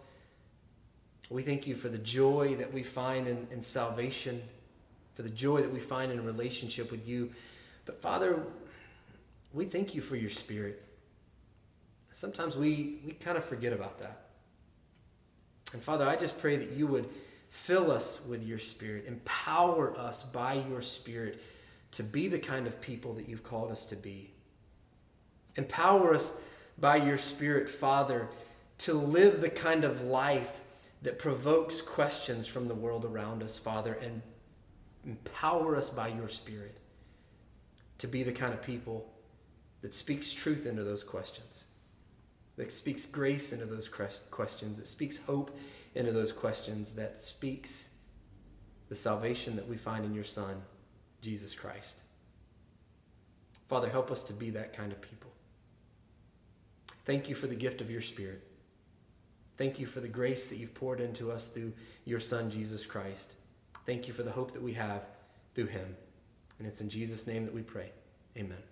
We 1.29 1.43
thank 1.43 1.67
you 1.67 1.75
for 1.75 1.89
the 1.89 1.99
joy 1.99 2.55
that 2.57 2.73
we 2.73 2.83
find 2.83 3.27
in, 3.27 3.49
in 3.51 3.61
salvation, 3.61 4.41
for 5.15 5.23
the 5.23 5.31
joy 5.31 5.61
that 5.61 5.73
we 5.73 5.81
find 5.81 6.13
in 6.13 6.19
a 6.19 6.23
relationship 6.23 6.91
with 6.91 7.09
you. 7.09 7.31
But 7.85 8.01
Father, 8.01 8.41
we 9.53 9.65
thank 9.65 9.95
you 9.95 10.03
for 10.03 10.15
your 10.17 10.31
spirit. 10.31 10.83
Sometimes 12.13 12.57
we, 12.57 13.01
we 13.05 13.13
kind 13.13 13.37
of 13.37 13.45
forget 13.45 13.73
about 13.73 13.99
that. 13.99 14.27
And 15.73 15.83
Father, 15.83 16.07
I 16.07 16.17
just 16.17 16.39
pray 16.39 16.57
that 16.57 16.71
you 16.71 16.87
would 16.87 17.09
Fill 17.57 17.91
us 17.91 18.21
with 18.29 18.47
your 18.47 18.59
Spirit. 18.59 19.07
Empower 19.07 19.97
us 19.99 20.25
by 20.25 20.63
your 20.69 20.83
Spirit 20.83 21.41
to 21.93 22.03
be 22.03 22.29
the 22.29 22.39
kind 22.39 22.67
of 22.67 22.81
people 22.81 23.15
that 23.15 23.29
you've 23.29 23.43
called 23.43 23.71
us 23.71 23.85
to 23.87 23.97
be. 23.97 24.33
Empower 25.57 26.15
us 26.15 26.39
by 26.79 26.97
your 26.97 27.19
Spirit, 27.19 27.69
Father, 27.69 28.29
to 28.79 28.95
live 28.95 29.41
the 29.41 29.49
kind 29.49 29.85
of 29.85 30.03
life 30.03 30.61
that 31.03 31.19
provokes 31.19 31.81
questions 31.81 32.47
from 32.47 32.69
the 32.69 32.75
world 32.75 33.05
around 33.05 33.43
us, 33.43 33.59
Father, 33.59 33.95
and 33.95 34.21
empower 35.05 35.77
us 35.77 35.89
by 35.89 36.09
your 36.09 36.29
Spirit 36.29 36.77
to 37.99 38.07
be 38.07 38.23
the 38.23 38.33
kind 38.33 38.53
of 38.53 38.63
people 38.63 39.11
that 39.81 39.95
speaks 39.95 40.33
truth 40.33 40.67
into 40.67 40.85
those 40.85 41.05
questions, 41.05 41.65
that 42.57 42.73
speaks 42.73 43.07
grace 43.07 43.53
into 43.53 43.67
those 43.67 43.89
questions, 43.89 44.79
that 44.79 44.89
speaks 44.89 45.19
hope 45.19 45.57
into 45.95 46.13
those 46.13 46.33
questions 46.33 46.93
that 46.93 47.21
speaks 47.21 47.91
the 48.89 48.95
salvation 48.95 49.57
that 49.57 49.67
we 49.67 49.77
find 49.77 50.05
in 50.05 50.15
your 50.15 50.25
Son, 50.25 50.63
Jesus 51.27 51.57
Christ. 51.57 52.03
Father, 53.67 53.89
help 53.89 54.13
us 54.13 54.23
to 54.23 54.33
be 54.33 54.51
that 54.51 54.73
kind 54.73 54.93
of 54.93 55.01
people. 55.01 55.33
Thank 57.05 57.29
you 57.29 57.35
for 57.35 57.49
the 57.49 57.57
gift 57.57 57.81
of 57.81 57.91
your 57.91 58.01
Spirit. 58.01 58.47
Thank 59.57 59.81
you 59.81 59.87
for 59.87 59.99
the 59.99 60.07
grace 60.07 60.47
that 60.47 60.59
you've 60.59 60.75
poured 60.75 61.01
into 61.01 61.33
us 61.33 61.49
through 61.49 61.73
your 62.05 62.21
Son, 62.21 62.49
Jesus 62.49 62.87
Christ. 62.87 63.35
Thank 63.87 64.07
you 64.07 64.15
for 64.15 64.23
the 64.23 64.31
hope 64.31 64.53
that 64.53 64.63
we 64.63 64.73
have 64.75 65.03
through 65.57 65.67
him. 65.67 65.97
And 66.61 66.69
it's 66.69 66.81
in 66.81 66.89
Jesus' 66.89 67.27
name 67.27 67.45
that 67.45 67.55
we 67.55 67.63
pray. 67.63 67.91
Amen. 68.37 68.63